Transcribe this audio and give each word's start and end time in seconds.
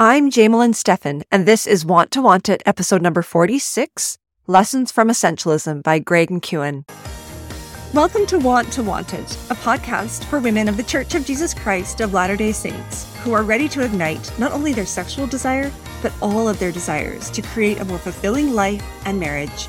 I'm 0.00 0.30
Jamelyn 0.30 0.76
Stephan, 0.76 1.24
and 1.32 1.44
this 1.44 1.66
is 1.66 1.84
Want 1.84 2.12
to 2.12 2.22
Want 2.22 2.48
It, 2.48 2.62
episode 2.64 3.02
number 3.02 3.20
46 3.20 4.16
Lessons 4.46 4.92
from 4.92 5.08
Essentialism 5.08 5.82
by 5.82 5.98
Greg 5.98 6.30
McKeown. 6.30 6.88
Welcome 7.92 8.24
to 8.26 8.38
Want 8.38 8.72
to 8.74 8.84
Want 8.84 9.12
It, 9.12 9.32
a 9.50 9.56
podcast 9.56 10.22
for 10.26 10.38
women 10.38 10.68
of 10.68 10.76
the 10.76 10.84
Church 10.84 11.16
of 11.16 11.26
Jesus 11.26 11.52
Christ 11.52 12.00
of 12.00 12.12
Latter 12.12 12.36
day 12.36 12.52
Saints 12.52 13.12
who 13.24 13.32
are 13.32 13.42
ready 13.42 13.68
to 13.70 13.84
ignite 13.84 14.32
not 14.38 14.52
only 14.52 14.72
their 14.72 14.86
sexual 14.86 15.26
desire, 15.26 15.72
but 16.00 16.14
all 16.22 16.48
of 16.48 16.60
their 16.60 16.70
desires 16.70 17.28
to 17.30 17.42
create 17.42 17.80
a 17.80 17.84
more 17.84 17.98
fulfilling 17.98 18.54
life 18.54 18.84
and 19.04 19.18
marriage. 19.18 19.66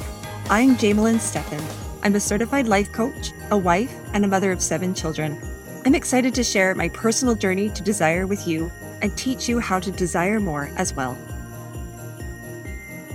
I'm 0.48 0.76
Jamelyn 0.76 1.20
Stephan. 1.20 1.66
I'm 2.04 2.14
a 2.14 2.20
certified 2.20 2.68
life 2.68 2.92
coach, 2.92 3.32
a 3.50 3.58
wife, 3.58 3.96
and 4.14 4.24
a 4.24 4.28
mother 4.28 4.52
of 4.52 4.62
seven 4.62 4.94
children. 4.94 5.42
I'm 5.88 5.96
excited 5.96 6.36
to 6.36 6.44
share 6.44 6.76
my 6.76 6.90
personal 6.90 7.34
journey 7.34 7.70
to 7.70 7.82
desire 7.82 8.28
with 8.28 8.48
you 8.48 8.72
and 9.02 9.16
teach 9.18 9.48
you 9.50 9.60
how 9.60 9.80
to 9.80 9.92
desire 9.92 10.40
more 10.40 10.72
as 10.78 10.94
well. 10.94 11.16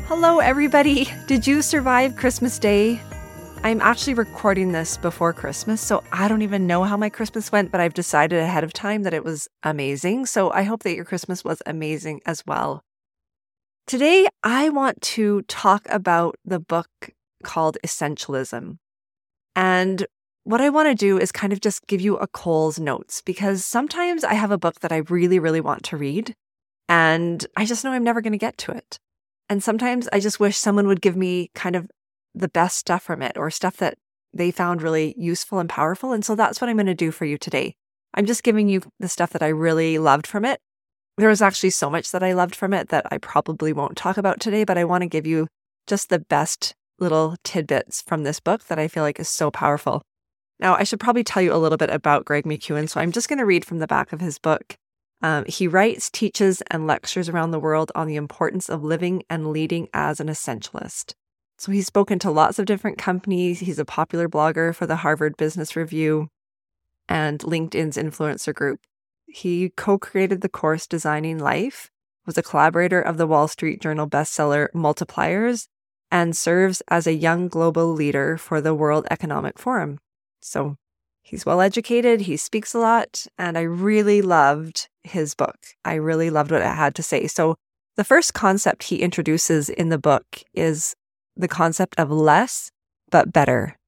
Hello, 0.07 0.39
everybody. 0.39 1.09
Did 1.27 1.47
you 1.47 1.63
survive 1.63 2.17
Christmas 2.17 2.59
Day? 2.59 3.01
I'm 3.63 3.81
actually 3.81 4.13
recording 4.13 4.73
this 4.73 4.99
before 4.99 5.33
Christmas, 5.33 5.81
so 5.81 6.05
I 6.13 6.29
don't 6.29 6.43
even 6.43 6.67
know 6.67 6.85
how 6.85 6.99
my 6.99 7.09
Christmas 7.09 7.51
went, 7.51 7.73
but 7.73 7.81
I've 7.81 7.95
decided 7.95 8.39
ahead 8.39 8.63
of 8.63 8.75
time 8.75 9.05
that 9.05 9.15
it 9.15 9.25
was 9.25 9.49
amazing. 9.63 10.27
So 10.27 10.51
I 10.51 10.65
hope 10.65 10.83
that 10.83 10.95
your 10.95 11.07
Christmas 11.07 11.43
was 11.43 11.63
amazing 11.65 12.21
as 12.27 12.45
well. 12.47 12.83
Today, 13.87 14.27
I 14.43 14.69
want 14.69 15.01
to 15.03 15.41
talk 15.43 15.87
about 15.89 16.37
the 16.45 16.61
book 16.61 16.89
called 17.43 17.79
Essentialism. 17.83 18.77
And 19.57 20.07
what 20.45 20.61
I 20.61 20.69
want 20.69 20.89
to 20.89 20.95
do 20.95 21.19
is 21.19 21.33
kind 21.33 21.53
of 21.53 21.61
just 21.61 21.87
give 21.87 22.03
you 22.03 22.17
a 22.17 22.27
Coles 22.27 22.79
notes 22.79 23.23
because 23.23 23.65
sometimes 23.65 24.25
I 24.25 24.35
have 24.35 24.51
a 24.51 24.59
book 24.59 24.81
that 24.81 24.93
I 24.93 24.99
really, 25.09 25.39
really 25.39 25.61
want 25.61 25.83
to 25.85 25.97
read 25.97 26.35
and 26.89 27.45
I 27.57 27.65
just 27.65 27.83
know 27.83 27.93
I'm 27.93 28.05
never 28.05 28.21
going 28.21 28.33
to 28.33 28.39
get 28.39 28.59
to 28.59 28.73
it. 28.73 28.99
And 29.49 29.63
sometimes 29.63 30.07
I 30.13 30.21
just 30.21 30.41
wish 30.41 30.57
someone 30.57 30.87
would 30.87 31.01
give 31.01 31.17
me 31.17 31.51
kind 31.55 31.75
of 31.77 31.91
the 32.35 32.49
best 32.49 32.77
stuff 32.77 33.03
from 33.03 33.23
it 33.23 33.39
or 33.39 33.51
stuff 33.51 33.79
that 33.79 33.97
they 34.35 34.51
found 34.51 34.83
really 34.83 35.15
useful 35.17 35.61
and 35.61 35.69
powerful. 35.69 36.13
And 36.13 36.25
so 36.25 36.35
that's 36.35 36.61
what 36.61 36.69
I'm 36.69 36.77
going 36.77 36.87
to 36.87 36.95
do 36.95 37.11
for 37.11 37.25
you 37.25 37.39
today. 37.39 37.75
I'm 38.13 38.27
just 38.27 38.43
giving 38.43 38.69
you 38.69 38.83
the 39.01 39.09
stuff 39.09 39.31
that 39.31 39.43
I 39.43 39.49
really 39.49 39.99
loved 39.99 40.27
from 40.27 40.45
it. 40.45 40.61
There 41.17 41.29
was 41.29 41.43
actually 41.43 41.71
so 41.71 41.89
much 41.89 42.11
that 42.11 42.23
I 42.23 42.33
loved 42.33 42.55
from 42.55 42.75
it 42.75 42.89
that 42.91 43.07
I 43.11 43.19
probably 43.19 43.73
won't 43.73 43.97
talk 43.97 44.19
about 44.19 44.41
today, 44.41 44.65
but 44.65 44.77
I 44.77 44.85
want 44.85 45.03
to 45.03 45.09
give 45.09 45.27
you 45.27 45.47
just 45.87 46.11
the 46.11 46.19
best 46.19 46.75
little 46.99 47.37
tidbits 47.45 48.03
from 48.03 48.25
this 48.25 48.41
book 48.41 48.65
that 48.65 48.79
I 48.79 48.89
feel 48.89 49.05
like 49.05 49.21
is 49.21 49.29
so 49.29 49.51
powerful. 49.51 50.03
Now, 50.61 50.75
I 50.75 50.85
should 50.85 51.01
probably 51.01 51.25
tell 51.25 51.43
you 51.43 51.53
a 51.53 51.59
little 51.59 51.79
bit 51.79 51.91
about 51.91 52.25
Greg 52.25 52.45
McKeown, 52.45 52.89
so 52.89 53.01
I'm 53.01 53.13
just 53.13 53.29
going 53.29 53.39
to 53.39 53.47
read 53.47 53.65
from 53.65 53.79
the 53.79 53.87
back 53.87 54.13
of 54.13 54.21
his 54.21 54.39
book. 54.39 54.77
Um, 55.23 55.45
he 55.47 55.67
writes, 55.67 56.11
teaches, 56.11 56.63
and 56.71 56.87
lectures 56.87 57.29
around 57.29 57.51
the 57.51 57.59
world 57.59 57.91
on 57.95 58.07
the 58.07 58.17
importance 58.17 58.69
of 58.69 58.85
living 58.85 59.23
and 59.31 59.51
leading 59.51 59.89
as 59.95 60.21
an 60.21 60.29
essentialist. 60.29 61.15
So 61.57 61.73
he's 61.73 61.87
spoken 61.87 62.19
to 62.21 62.31
lots 62.31 62.59
of 62.59 62.67
different 62.67 62.99
companies. 62.99 63.61
He's 63.61 63.79
a 63.79 63.85
popular 63.85 64.29
blogger 64.29 64.75
for 64.75 64.87
the 64.87 64.97
Harvard 64.97 65.37
Business 65.37 65.77
Review 65.77 66.29
and 67.09 67.41
LinkedIn's 67.41 67.97
influencer 67.97 68.55
group. 68.55 68.81
He 69.27 69.71
co 69.71 69.99
created 69.99 70.41
the 70.41 70.49
course 70.49 70.87
Designing 70.87 71.39
Life, 71.39 71.91
was 72.27 72.39
a 72.39 72.43
collaborator 72.43 73.01
of 73.01 73.17
the 73.17 73.27
Wall 73.27 73.49
Street 73.49 73.81
Journal 73.81 74.09
bestseller 74.09 74.69
Multipliers, 74.75 75.69
and 76.11 76.37
serves 76.37 76.83
as 76.89 77.07
a 77.07 77.15
young 77.15 77.49
global 77.49 77.93
leader 77.93 78.37
for 78.37 78.61
the 78.61 78.75
World 78.75 79.07
Economic 79.11 79.59
Forum. 79.59 79.99
So 80.45 80.77
he's 81.23 81.47
well 81.47 81.63
educated, 81.63 82.23
he 82.23 82.37
speaks 82.37 82.75
a 82.75 82.79
lot, 82.79 83.27
and 83.39 83.57
I 83.57 83.63
really 83.63 84.21
loved 84.21 84.89
his 85.03 85.35
book. 85.35 85.57
I 85.85 85.95
really 85.95 86.29
loved 86.29 86.51
what 86.51 86.61
it 86.61 86.67
had 86.67 86.95
to 86.97 87.03
say. 87.03 87.27
So 87.27 87.57
the 87.97 88.05
first 88.05 88.35
concept 88.35 88.85
he 88.85 89.01
introduces 89.01 89.71
in 89.71 89.89
the 89.89 89.99
book 89.99 90.25
is 90.53 90.95
the 91.35 91.49
concept 91.49 91.99
of 91.99 92.11
less 92.11 92.71
but 93.11 93.33
better. 93.33 93.79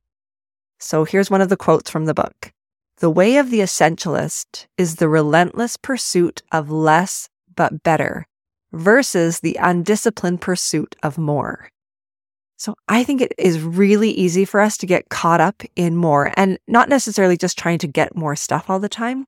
So 0.80 1.04
here's 1.04 1.30
one 1.30 1.42
of 1.42 1.50
the 1.50 1.58
quotes 1.58 1.90
from 1.90 2.06
the 2.06 2.14
book. 2.14 2.52
The 2.98 3.10
way 3.10 3.36
of 3.36 3.50
the 3.50 3.60
essentialist 3.60 4.66
is 4.78 4.96
the 4.96 5.08
relentless 5.08 5.76
pursuit 5.76 6.42
of 6.50 6.70
less 6.70 7.28
but 7.54 7.82
better 7.82 8.26
versus 8.72 9.40
the 9.40 9.58
undisciplined 9.60 10.40
pursuit 10.40 10.96
of 11.02 11.18
more. 11.18 11.68
So 12.56 12.74
I 12.88 13.04
think 13.04 13.20
it 13.20 13.34
is 13.36 13.60
really 13.60 14.10
easy 14.10 14.44
for 14.44 14.60
us 14.60 14.78
to 14.78 14.86
get 14.86 15.10
caught 15.10 15.40
up 15.40 15.62
in 15.76 15.94
more 15.94 16.32
and 16.36 16.58
not 16.66 16.88
necessarily 16.88 17.36
just 17.36 17.58
trying 17.58 17.78
to 17.80 17.86
get 17.86 18.16
more 18.16 18.34
stuff 18.34 18.70
all 18.70 18.80
the 18.80 18.88
time, 18.88 19.26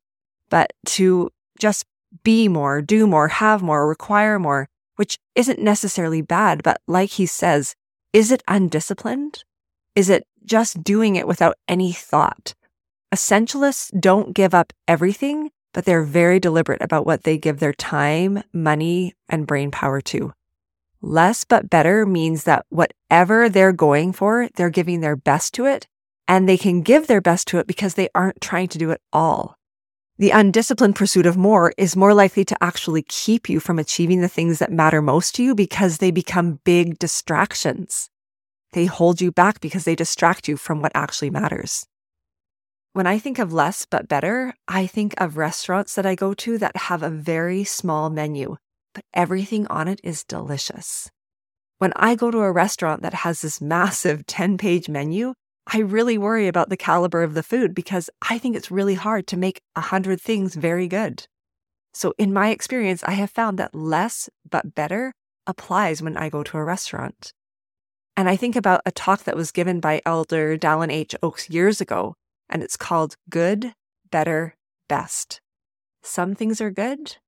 but 0.48 0.72
to 0.86 1.30
just 1.58 1.84
be 2.24 2.48
more, 2.48 2.80
do 2.80 3.06
more, 3.06 3.28
have 3.28 3.62
more, 3.62 3.86
require 3.86 4.38
more, 4.38 4.68
which 4.96 5.18
isn't 5.34 5.58
necessarily 5.58 6.22
bad. 6.22 6.62
But 6.62 6.80
like 6.86 7.10
he 7.10 7.26
says, 7.26 7.74
is 8.12 8.32
it 8.32 8.42
undisciplined? 8.48 9.44
Is 9.94 10.08
it 10.08 10.26
just 10.44 10.82
doing 10.82 11.16
it 11.16 11.28
without 11.28 11.56
any 11.68 11.92
thought? 11.92 12.54
Essentialists 13.14 13.90
don't 14.00 14.34
give 14.34 14.54
up 14.54 14.72
everything, 14.86 15.50
but 15.74 15.84
they're 15.84 16.02
very 16.02 16.40
deliberate 16.40 16.82
about 16.82 17.04
what 17.04 17.24
they 17.24 17.36
give 17.36 17.58
their 17.58 17.74
time, 17.74 18.42
money, 18.52 19.14
and 19.28 19.46
brain 19.46 19.70
power 19.70 20.00
to. 20.00 20.32
Less 21.00 21.44
but 21.44 21.70
better 21.70 22.04
means 22.04 22.42
that 22.44 22.66
whatever 22.70 23.48
they're 23.48 23.72
going 23.72 24.12
for, 24.12 24.48
they're 24.56 24.68
giving 24.68 25.00
their 25.00 25.14
best 25.14 25.54
to 25.54 25.64
it, 25.64 25.86
and 26.26 26.48
they 26.48 26.56
can 26.56 26.82
give 26.82 27.06
their 27.06 27.20
best 27.20 27.46
to 27.48 27.58
it 27.58 27.68
because 27.68 27.94
they 27.94 28.08
aren't 28.16 28.40
trying 28.40 28.66
to 28.68 28.78
do 28.78 28.90
it 28.90 29.00
all. 29.12 29.54
The 30.18 30.30
undisciplined 30.30 30.96
pursuit 30.96 31.26
of 31.26 31.36
more 31.36 31.72
is 31.78 31.94
more 31.94 32.12
likely 32.14 32.44
to 32.46 32.56
actually 32.60 33.02
keep 33.02 33.48
you 33.48 33.60
from 33.60 33.78
achieving 33.78 34.20
the 34.20 34.28
things 34.28 34.58
that 34.58 34.72
matter 34.72 35.00
most 35.00 35.36
to 35.36 35.44
you 35.44 35.54
because 35.54 35.98
they 35.98 36.10
become 36.10 36.58
big 36.64 36.98
distractions. 36.98 38.10
They 38.72 38.86
hold 38.86 39.20
you 39.20 39.30
back 39.30 39.60
because 39.60 39.84
they 39.84 39.94
distract 39.94 40.48
you 40.48 40.56
from 40.56 40.82
what 40.82 40.92
actually 40.96 41.30
matters. 41.30 41.86
When 42.92 43.06
I 43.06 43.20
think 43.20 43.38
of 43.38 43.52
less 43.52 43.86
but 43.88 44.08
better, 44.08 44.52
I 44.66 44.88
think 44.88 45.14
of 45.18 45.36
restaurants 45.36 45.94
that 45.94 46.04
I 46.04 46.16
go 46.16 46.34
to 46.34 46.58
that 46.58 46.76
have 46.76 47.04
a 47.04 47.10
very 47.10 47.62
small 47.62 48.10
menu 48.10 48.56
but 48.98 49.04
everything 49.14 49.64
on 49.68 49.86
it 49.86 50.00
is 50.02 50.24
delicious. 50.24 51.08
When 51.78 51.92
I 51.94 52.16
go 52.16 52.32
to 52.32 52.40
a 52.40 52.50
restaurant 52.50 53.02
that 53.02 53.14
has 53.14 53.40
this 53.40 53.60
massive 53.60 54.26
10 54.26 54.58
page 54.58 54.88
menu, 54.88 55.34
I 55.72 55.78
really 55.78 56.18
worry 56.18 56.48
about 56.48 56.68
the 56.68 56.76
caliber 56.76 57.22
of 57.22 57.34
the 57.34 57.44
food 57.44 57.76
because 57.76 58.10
I 58.28 58.38
think 58.38 58.56
it's 58.56 58.72
really 58.72 58.94
hard 58.94 59.28
to 59.28 59.36
make 59.36 59.60
100 59.74 60.20
things 60.20 60.56
very 60.56 60.88
good. 60.88 61.26
So, 61.94 62.12
in 62.18 62.32
my 62.32 62.48
experience, 62.48 63.04
I 63.04 63.12
have 63.12 63.30
found 63.30 63.56
that 63.58 63.72
less 63.72 64.28
but 64.50 64.74
better 64.74 65.12
applies 65.46 66.02
when 66.02 66.16
I 66.16 66.28
go 66.28 66.42
to 66.42 66.58
a 66.58 66.64
restaurant. 66.64 67.32
And 68.16 68.28
I 68.28 68.34
think 68.34 68.56
about 68.56 68.80
a 68.84 68.90
talk 68.90 69.22
that 69.24 69.36
was 69.36 69.52
given 69.52 69.78
by 69.78 70.02
Elder 70.04 70.58
Dallin 70.58 70.90
H. 70.90 71.14
Oaks 71.22 71.48
years 71.48 71.80
ago, 71.80 72.14
and 72.48 72.64
it's 72.64 72.76
called 72.76 73.14
Good, 73.30 73.74
Better, 74.10 74.56
Best. 74.88 75.40
Some 76.02 76.34
things 76.34 76.60
are 76.60 76.72
good, 76.72 77.18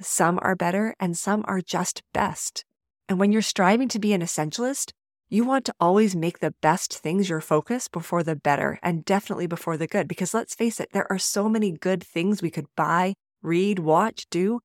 some 0.00 0.38
are 0.42 0.56
better 0.56 0.94
and 0.98 1.16
some 1.16 1.44
are 1.46 1.60
just 1.60 2.02
best. 2.12 2.64
And 3.08 3.18
when 3.18 3.32
you're 3.32 3.42
striving 3.42 3.88
to 3.88 3.98
be 3.98 4.12
an 4.12 4.22
essentialist, 4.22 4.92
you 5.28 5.44
want 5.44 5.64
to 5.66 5.74
always 5.78 6.16
make 6.16 6.40
the 6.40 6.54
best 6.60 6.98
things 6.98 7.28
your 7.28 7.40
focus 7.40 7.86
before 7.86 8.22
the 8.22 8.34
better 8.34 8.78
and 8.82 9.04
definitely 9.04 9.46
before 9.46 9.76
the 9.76 9.86
good. 9.86 10.08
Because 10.08 10.34
let's 10.34 10.54
face 10.54 10.80
it, 10.80 10.90
there 10.92 11.10
are 11.10 11.18
so 11.18 11.48
many 11.48 11.70
good 11.70 12.02
things 12.02 12.42
we 12.42 12.50
could 12.50 12.66
buy, 12.76 13.14
read, 13.42 13.78
watch, 13.78 14.26
do. 14.30 14.60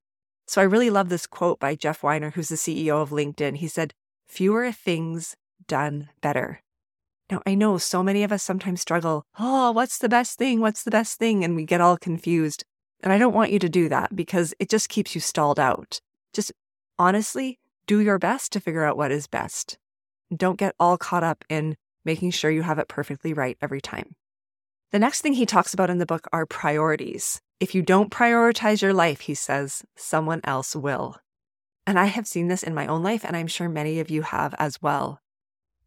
So 0.46 0.60
I 0.60 0.64
really 0.64 0.90
love 0.90 1.08
this 1.08 1.26
quote 1.26 1.60
by 1.60 1.74
Jeff 1.76 2.02
Weiner, 2.02 2.30
who's 2.30 2.48
the 2.48 2.56
CEO 2.56 3.00
of 3.00 3.10
LinkedIn. 3.10 3.56
He 3.56 3.68
said, 3.68 3.94
Fewer 4.26 4.72
things 4.72 5.36
done 5.68 6.08
better. 6.20 6.62
Now, 7.30 7.42
I 7.44 7.54
know 7.54 7.78
so 7.78 8.02
many 8.02 8.22
of 8.22 8.30
us 8.30 8.42
sometimes 8.42 8.80
struggle. 8.80 9.24
Oh, 9.38 9.72
what's 9.72 9.98
the 9.98 10.08
best 10.08 10.38
thing? 10.38 10.60
What's 10.60 10.84
the 10.84 10.90
best 10.92 11.18
thing? 11.18 11.44
And 11.44 11.56
we 11.56 11.64
get 11.64 11.80
all 11.80 11.96
confused. 11.96 12.64
And 13.02 13.12
I 13.12 13.18
don't 13.18 13.34
want 13.34 13.52
you 13.52 13.58
to 13.58 13.68
do 13.68 13.88
that 13.88 14.14
because 14.16 14.54
it 14.58 14.68
just 14.68 14.88
keeps 14.88 15.14
you 15.14 15.20
stalled 15.20 15.60
out. 15.60 16.00
Just 16.32 16.52
honestly, 16.98 17.58
do 17.86 18.00
your 18.00 18.18
best 18.18 18.52
to 18.52 18.60
figure 18.60 18.84
out 18.84 18.96
what 18.96 19.12
is 19.12 19.26
best. 19.26 19.78
Don't 20.34 20.58
get 20.58 20.74
all 20.80 20.96
caught 20.96 21.22
up 21.22 21.44
in 21.48 21.76
making 22.04 22.30
sure 22.30 22.50
you 22.50 22.62
have 22.62 22.78
it 22.78 22.88
perfectly 22.88 23.32
right 23.32 23.56
every 23.60 23.80
time. 23.80 24.16
The 24.92 24.98
next 24.98 25.20
thing 25.20 25.34
he 25.34 25.46
talks 25.46 25.74
about 25.74 25.90
in 25.90 25.98
the 25.98 26.06
book 26.06 26.26
are 26.32 26.46
priorities. 26.46 27.40
If 27.58 27.74
you 27.74 27.82
don't 27.82 28.10
prioritize 28.10 28.82
your 28.82 28.92
life, 28.92 29.20
he 29.20 29.34
says, 29.34 29.84
someone 29.96 30.40
else 30.44 30.76
will. 30.76 31.16
And 31.86 31.98
I 31.98 32.06
have 32.06 32.26
seen 32.26 32.48
this 32.48 32.62
in 32.62 32.74
my 32.74 32.86
own 32.86 33.02
life, 33.02 33.24
and 33.24 33.36
I'm 33.36 33.46
sure 33.46 33.68
many 33.68 34.00
of 34.00 34.10
you 34.10 34.22
have 34.22 34.54
as 34.58 34.80
well. 34.82 35.20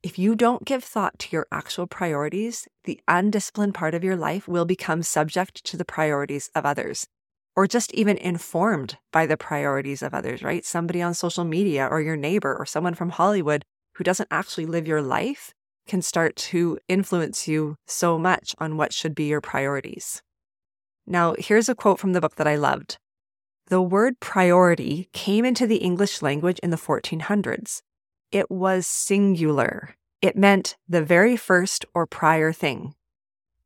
If 0.02 0.18
you 0.18 0.34
don't 0.34 0.64
give 0.64 0.82
thought 0.82 1.20
to 1.20 1.28
your 1.32 1.46
actual 1.52 1.86
priorities, 1.86 2.70
the 2.86 3.02
undisciplined 3.10 3.74
part 3.74 3.94
of 3.94 4.04
your 4.04 4.16
life 4.16 4.48
will 4.48 4.64
become 4.64 5.04
subject 5.04 5.66
to 5.66 5.76
the 5.76 5.84
priorities 5.84 6.50
of 6.56 6.66
others, 6.66 7.06
or 7.54 7.68
just 7.68 7.94
even 7.94 8.16
informed 8.16 8.98
by 9.12 9.26
the 9.26 9.36
priorities 9.36 10.02
of 10.02 10.14
others, 10.14 10.42
right? 10.42 10.64
Somebody 10.64 11.02
on 11.02 11.14
social 11.14 11.44
media, 11.44 11.86
or 11.86 12.00
your 12.00 12.16
neighbor, 12.16 12.56
or 12.58 12.66
someone 12.66 12.94
from 12.94 13.10
Hollywood 13.10 13.66
who 13.96 14.06
doesn't 14.06 14.30
actually 14.32 14.66
live 14.66 14.88
your 14.88 15.02
life 15.02 15.54
can 15.86 16.02
start 16.02 16.38
to 16.38 16.80
influence 16.88 17.46
you 17.50 17.76
so 17.86 18.18
much 18.18 18.56
on 18.58 18.78
what 18.78 18.94
should 18.94 19.14
be 19.14 19.26
your 19.26 19.42
priorities. 19.42 20.22
Now, 21.06 21.36
here's 21.38 21.68
a 21.68 21.76
quote 21.76 22.00
from 22.00 22.14
the 22.14 22.22
book 22.22 22.36
that 22.36 22.48
I 22.48 22.56
loved 22.56 22.98
the 23.68 23.82
word 23.82 24.20
priority 24.22 25.10
came 25.12 25.44
into 25.44 25.68
the 25.68 25.78
English 25.78 26.22
language 26.22 26.58
in 26.64 26.70
the 26.70 26.78
1400s. 26.78 27.82
It 28.32 28.52
was 28.52 28.86
singular. 28.86 29.96
It 30.22 30.38
meant 30.38 30.78
the 30.88 31.02
very 31.02 31.36
first 31.36 31.84
or 31.96 32.06
prior 32.06 32.54
thing. 32.54 32.94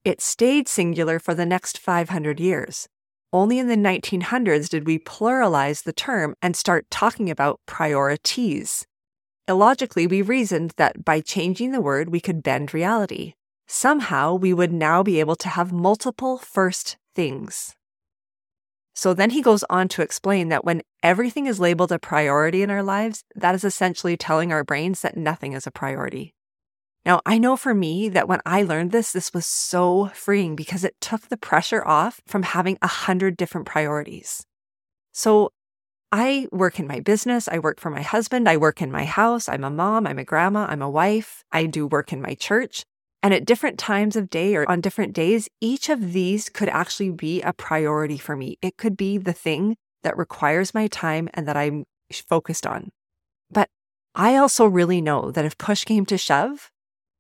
It 0.06 0.22
stayed 0.22 0.70
singular 0.70 1.20
for 1.20 1.34
the 1.34 1.46
next 1.46 1.78
500 1.78 2.40
years. 2.40 2.88
Only 3.34 3.60
in 3.60 3.68
the 3.68 3.76
1900s 3.76 4.70
did 4.70 4.88
we 4.88 5.00
pluralize 5.00 5.84
the 5.84 5.92
term 5.92 6.36
and 6.42 6.56
start 6.56 6.90
talking 6.90 7.30
about 7.30 7.60
priorities. 7.66 8.88
Illogically, 9.50 10.08
we 10.08 10.22
reasoned 10.22 10.72
that 10.78 11.04
by 11.04 11.20
changing 11.20 11.72
the 11.72 11.82
word, 11.82 12.10
we 12.10 12.22
could 12.22 12.42
bend 12.42 12.74
reality. 12.74 13.34
Somehow, 13.68 14.34
we 14.36 14.54
would 14.54 14.72
now 14.72 15.04
be 15.04 15.20
able 15.20 15.36
to 15.38 15.50
have 15.50 15.74
multiple 15.74 16.38
first 16.38 16.96
things. 17.14 17.76
So 18.94 19.14
then 19.14 19.32
he 19.32 19.42
goes 19.42 19.64
on 19.70 19.88
to 19.90 20.02
explain 20.02 20.50
that 20.50 20.64
when 20.64 20.84
everything 21.02 21.48
is 21.48 21.60
labeled 21.60 21.92
a 21.92 22.00
priority 22.00 22.62
in 22.62 22.70
our 22.70 22.84
lives, 22.84 23.24
that 23.36 23.56
is 23.56 23.64
essentially 23.64 24.16
telling 24.16 24.52
our 24.52 24.64
brains 24.64 25.02
that 25.02 25.18
nothing 25.18 25.54
is 25.54 25.66
a 25.66 25.72
priority. 25.72 26.36
Now, 27.06 27.20
I 27.26 27.38
know 27.38 27.58
for 27.58 27.74
me 27.74 28.08
that 28.10 28.30
when 28.30 28.40
I 28.46 28.64
learned 28.64 28.92
this, 28.92 29.12
this 29.12 29.34
was 29.34 29.46
so 29.46 30.12
freeing 30.14 30.56
because 30.56 30.84
it 30.84 30.96
took 31.02 31.28
the 31.28 31.38
pressure 31.38 31.86
off 31.86 32.22
from 32.28 32.44
having 32.44 32.78
a 32.82 32.88
hundred 32.88 33.36
different 33.36 33.68
priorities. 33.68 34.46
So 35.12 35.52
I 36.12 36.48
work 36.52 36.80
in 36.80 36.88
my 36.88 37.00
business. 37.00 37.48
I 37.48 37.60
work 37.60 37.80
for 37.80 37.90
my 37.90 38.04
husband. 38.04 38.48
I 38.48 38.58
work 38.58 38.82
in 38.82 38.92
my 38.92 39.04
house. 39.04 39.50
I'm 39.50 39.64
a 39.64 39.70
mom. 39.70 40.06
I'm 40.08 40.20
a 40.20 40.24
grandma. 40.24 40.68
I'm 40.70 40.82
a 40.82 40.90
wife. 40.90 41.44
I 41.52 41.66
do 41.66 41.88
work 41.88 42.14
in 42.14 42.22
my 42.22 42.36
church. 42.36 42.86
And 43.24 43.34
at 43.34 43.46
different 43.46 43.80
times 43.80 44.18
of 44.18 44.30
day 44.30 44.54
or 44.54 44.70
on 44.70 44.82
different 44.82 45.14
days, 45.14 45.48
each 45.62 45.88
of 45.88 46.12
these 46.12 46.50
could 46.50 46.68
actually 46.68 47.10
be 47.10 47.42
a 47.42 47.54
priority 47.54 48.18
for 48.18 48.36
me. 48.36 48.58
It 48.62 48.76
could 48.76 48.98
be 48.98 49.18
the 49.18 49.32
thing 49.32 49.78
that 50.04 50.18
requires 50.18 50.74
my 50.74 50.88
time 50.88 51.30
and 51.34 51.48
that 51.48 51.56
I'm 51.56 51.86
focused 52.12 52.68
on. 52.68 52.90
But 53.50 53.70
I 54.14 54.36
also 54.36 54.66
really 54.66 55.00
know 55.00 55.32
that 55.32 55.46
if 55.46 55.58
push 55.58 55.86
came 55.86 56.06
to 56.08 56.18
shove, 56.18 56.70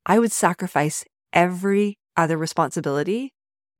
I 0.05 0.19
would 0.19 0.33
sacrifice 0.33 1.05
every 1.31 1.97
other 2.17 2.37
responsibility 2.37 3.31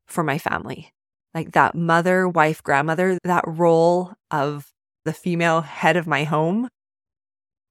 for 0.07 0.23
my 0.23 0.37
family. 0.37 0.91
Like 1.33 1.51
that 1.51 1.75
mother, 1.75 2.27
wife, 2.27 2.63
grandmother, 2.63 3.17
that 3.25 3.43
role 3.45 4.13
of 4.31 4.69
the 5.03 5.13
female 5.13 5.59
head 5.61 5.97
of 5.97 6.07
my 6.07 6.23
home. 6.23 6.69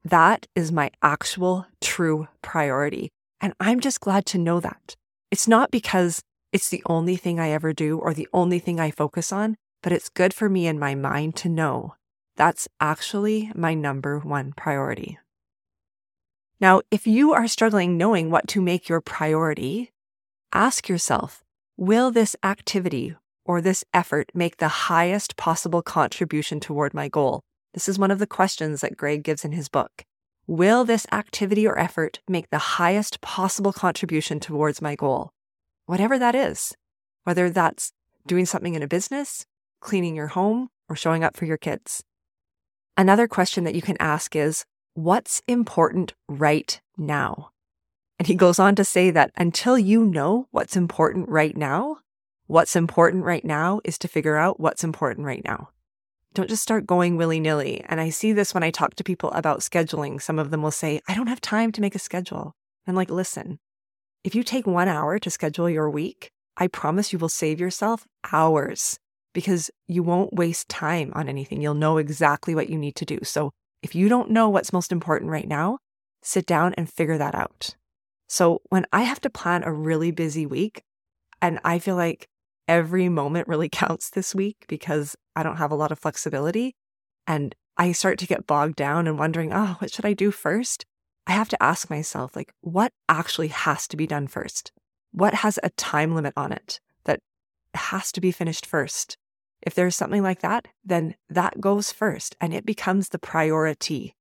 That 0.04 0.46
is 0.54 0.70
my 0.70 0.90
actual 1.02 1.66
true 1.80 2.28
priority. 2.42 3.10
And 3.42 3.54
I'm 3.58 3.80
just 3.80 4.00
glad 4.00 4.24
to 4.26 4.38
know 4.38 4.60
that. 4.60 4.94
It's 5.32 5.48
not 5.48 5.72
because 5.72 6.22
it's 6.52 6.68
the 6.68 6.82
only 6.86 7.16
thing 7.16 7.40
I 7.40 7.50
ever 7.50 7.72
do 7.72 7.98
or 7.98 8.14
the 8.14 8.28
only 8.32 8.60
thing 8.60 8.78
I 8.78 8.92
focus 8.92 9.32
on, 9.32 9.56
but 9.82 9.92
it's 9.92 10.08
good 10.08 10.32
for 10.32 10.48
me 10.48 10.68
in 10.68 10.78
my 10.78 10.94
mind 10.94 11.34
to 11.36 11.48
know 11.48 11.96
that's 12.36 12.68
actually 12.80 13.50
my 13.54 13.74
number 13.74 14.20
one 14.20 14.52
priority. 14.52 15.18
Now, 16.60 16.82
if 16.92 17.06
you 17.06 17.32
are 17.32 17.48
struggling 17.48 17.98
knowing 17.98 18.30
what 18.30 18.46
to 18.48 18.62
make 18.62 18.88
your 18.88 19.00
priority, 19.00 19.90
ask 20.52 20.88
yourself 20.88 21.42
Will 21.76 22.12
this 22.12 22.36
activity 22.44 23.16
or 23.44 23.60
this 23.60 23.82
effort 23.92 24.30
make 24.34 24.58
the 24.58 24.68
highest 24.68 25.36
possible 25.36 25.82
contribution 25.82 26.60
toward 26.60 26.94
my 26.94 27.08
goal? 27.08 27.40
This 27.74 27.88
is 27.88 27.98
one 27.98 28.12
of 28.12 28.20
the 28.20 28.26
questions 28.26 28.82
that 28.82 28.96
Greg 28.96 29.24
gives 29.24 29.44
in 29.44 29.52
his 29.52 29.68
book. 29.68 30.04
Will 30.52 30.84
this 30.84 31.06
activity 31.10 31.66
or 31.66 31.78
effort 31.78 32.20
make 32.28 32.50
the 32.50 32.76
highest 32.76 33.22
possible 33.22 33.72
contribution 33.72 34.38
towards 34.38 34.82
my 34.82 34.94
goal? 34.94 35.30
Whatever 35.86 36.18
that 36.18 36.34
is, 36.34 36.76
whether 37.24 37.48
that's 37.48 37.94
doing 38.26 38.44
something 38.44 38.74
in 38.74 38.82
a 38.82 38.86
business, 38.86 39.46
cleaning 39.80 40.14
your 40.14 40.26
home, 40.26 40.68
or 40.90 40.94
showing 40.94 41.24
up 41.24 41.38
for 41.38 41.46
your 41.46 41.56
kids. 41.56 42.04
Another 42.98 43.26
question 43.26 43.64
that 43.64 43.74
you 43.74 43.80
can 43.80 43.96
ask 43.98 44.36
is, 44.36 44.66
what's 44.92 45.40
important 45.48 46.12
right 46.28 46.78
now? 46.98 47.52
And 48.18 48.28
he 48.28 48.34
goes 48.34 48.58
on 48.58 48.74
to 48.74 48.84
say 48.84 49.10
that 49.10 49.30
until 49.38 49.78
you 49.78 50.04
know 50.04 50.48
what's 50.50 50.76
important 50.76 51.30
right 51.30 51.56
now, 51.56 52.00
what's 52.46 52.76
important 52.76 53.24
right 53.24 53.42
now 53.46 53.80
is 53.84 53.96
to 54.00 54.06
figure 54.06 54.36
out 54.36 54.60
what's 54.60 54.84
important 54.84 55.26
right 55.26 55.42
now. 55.46 55.70
Don't 56.34 56.48
just 56.48 56.62
start 56.62 56.86
going 56.86 57.16
willy 57.16 57.40
nilly. 57.40 57.84
And 57.88 58.00
I 58.00 58.08
see 58.08 58.32
this 58.32 58.54
when 58.54 58.62
I 58.62 58.70
talk 58.70 58.94
to 58.94 59.04
people 59.04 59.30
about 59.32 59.60
scheduling. 59.60 60.20
Some 60.20 60.38
of 60.38 60.50
them 60.50 60.62
will 60.62 60.70
say, 60.70 61.00
I 61.06 61.14
don't 61.14 61.26
have 61.26 61.40
time 61.40 61.72
to 61.72 61.80
make 61.80 61.94
a 61.94 61.98
schedule. 61.98 62.54
I'm 62.86 62.94
like, 62.94 63.10
listen, 63.10 63.58
if 64.24 64.34
you 64.34 64.42
take 64.42 64.66
one 64.66 64.88
hour 64.88 65.18
to 65.18 65.30
schedule 65.30 65.68
your 65.68 65.90
week, 65.90 66.30
I 66.56 66.68
promise 66.68 67.12
you 67.12 67.18
will 67.18 67.28
save 67.28 67.60
yourself 67.60 68.06
hours 68.32 68.98
because 69.34 69.70
you 69.88 70.02
won't 70.02 70.32
waste 70.32 70.68
time 70.68 71.12
on 71.14 71.28
anything. 71.28 71.60
You'll 71.60 71.74
know 71.74 71.98
exactly 71.98 72.54
what 72.54 72.70
you 72.70 72.78
need 72.78 72.96
to 72.96 73.04
do. 73.04 73.18
So 73.22 73.50
if 73.82 73.94
you 73.94 74.08
don't 74.08 74.30
know 74.30 74.48
what's 74.48 74.72
most 74.72 74.92
important 74.92 75.30
right 75.30 75.48
now, 75.48 75.78
sit 76.22 76.46
down 76.46 76.74
and 76.74 76.90
figure 76.90 77.18
that 77.18 77.34
out. 77.34 77.74
So 78.28 78.62
when 78.68 78.86
I 78.92 79.02
have 79.02 79.20
to 79.22 79.30
plan 79.30 79.64
a 79.64 79.72
really 79.72 80.10
busy 80.10 80.46
week 80.46 80.82
and 81.40 81.58
I 81.64 81.78
feel 81.78 81.96
like 81.96 82.28
every 82.68 83.08
moment 83.08 83.48
really 83.48 83.68
counts 83.72 84.10
this 84.10 84.34
week 84.34 84.64
because 84.68 85.16
I 85.34 85.42
don't 85.42 85.56
have 85.56 85.70
a 85.70 85.76
lot 85.76 85.92
of 85.92 85.98
flexibility. 85.98 86.74
And 87.26 87.54
I 87.76 87.92
start 87.92 88.18
to 88.18 88.26
get 88.26 88.46
bogged 88.46 88.76
down 88.76 89.06
and 89.06 89.18
wondering, 89.18 89.52
oh, 89.52 89.76
what 89.78 89.92
should 89.92 90.04
I 90.04 90.12
do 90.12 90.30
first? 90.30 90.84
I 91.26 91.32
have 91.32 91.48
to 91.50 91.62
ask 91.62 91.88
myself, 91.88 92.34
like, 92.34 92.52
what 92.60 92.92
actually 93.08 93.48
has 93.48 93.86
to 93.88 93.96
be 93.96 94.06
done 94.06 94.26
first? 94.26 94.72
What 95.12 95.34
has 95.34 95.58
a 95.62 95.70
time 95.70 96.14
limit 96.14 96.34
on 96.36 96.52
it 96.52 96.80
that 97.04 97.20
has 97.74 98.12
to 98.12 98.20
be 98.20 98.32
finished 98.32 98.66
first? 98.66 99.16
If 99.62 99.74
there's 99.74 99.94
something 99.94 100.22
like 100.22 100.40
that, 100.40 100.66
then 100.84 101.14
that 101.28 101.60
goes 101.60 101.92
first 101.92 102.36
and 102.40 102.52
it 102.52 102.66
becomes 102.66 103.10
the 103.10 103.18
priority. 103.18 104.16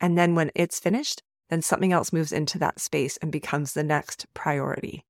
And 0.00 0.16
then 0.16 0.34
when 0.34 0.50
it's 0.54 0.80
finished, 0.80 1.22
then 1.50 1.60
something 1.60 1.92
else 1.92 2.12
moves 2.12 2.32
into 2.32 2.58
that 2.58 2.80
space 2.80 3.18
and 3.18 3.30
becomes 3.30 3.74
the 3.74 3.84
next 3.84 4.26
priority. 4.32 5.04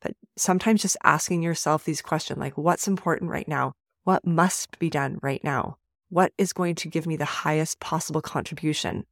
But 0.00 0.12
sometimes 0.36 0.82
just 0.82 0.96
asking 1.02 1.42
yourself 1.42 1.84
these 1.84 2.00
questions 2.00 2.38
like, 2.38 2.56
what's 2.56 2.86
important 2.86 3.30
right 3.30 3.48
now? 3.48 3.74
What 4.04 4.26
must 4.26 4.80
be 4.80 4.90
done 4.90 5.18
right 5.22 5.42
now? 5.44 5.76
What 6.08 6.32
is 6.36 6.52
going 6.52 6.74
to 6.76 6.88
give 6.88 7.06
me 7.06 7.16
the 7.16 7.24
highest 7.24 7.78
possible 7.78 8.20
contribution? 8.20 9.06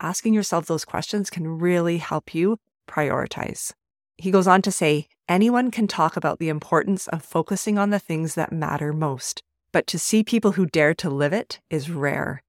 Asking 0.00 0.34
yourself 0.34 0.66
those 0.66 0.84
questions 0.84 1.30
can 1.30 1.58
really 1.58 1.98
help 1.98 2.32
you 2.32 2.58
prioritize. 2.88 3.72
He 4.16 4.30
goes 4.30 4.46
on 4.46 4.62
to 4.62 4.70
say, 4.70 5.08
anyone 5.28 5.72
can 5.72 5.88
talk 5.88 6.16
about 6.16 6.38
the 6.38 6.48
importance 6.48 7.08
of 7.08 7.24
focusing 7.24 7.76
on 7.76 7.90
the 7.90 7.98
things 7.98 8.36
that 8.36 8.52
matter 8.52 8.92
most, 8.92 9.42
but 9.72 9.88
to 9.88 9.98
see 9.98 10.22
people 10.22 10.52
who 10.52 10.66
dare 10.66 10.94
to 10.94 11.10
live 11.10 11.32
it 11.32 11.58
is 11.68 11.90
rare. 11.90 12.44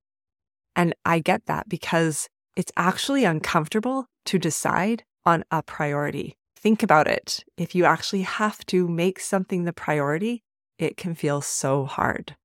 And 0.75 0.93
I 1.03 1.17
get 1.17 1.47
that 1.47 1.67
because 1.67 2.29
it's 2.55 2.71
actually 2.77 3.25
uncomfortable 3.25 4.05
to 4.25 4.37
decide 4.37 5.03
on 5.25 5.43
a 5.49 5.63
priority. 5.63 6.37
Think 6.55 6.83
about 6.83 7.07
it. 7.07 7.43
If 7.57 7.73
you 7.73 7.85
actually 7.85 8.21
have 8.21 8.63
to 8.67 8.87
make 8.87 9.19
something 9.19 9.63
the 9.63 9.73
priority, 9.73 10.43
it 10.77 10.97
can 10.97 11.15
feel 11.15 11.41
so 11.41 11.85
hard. 11.85 12.35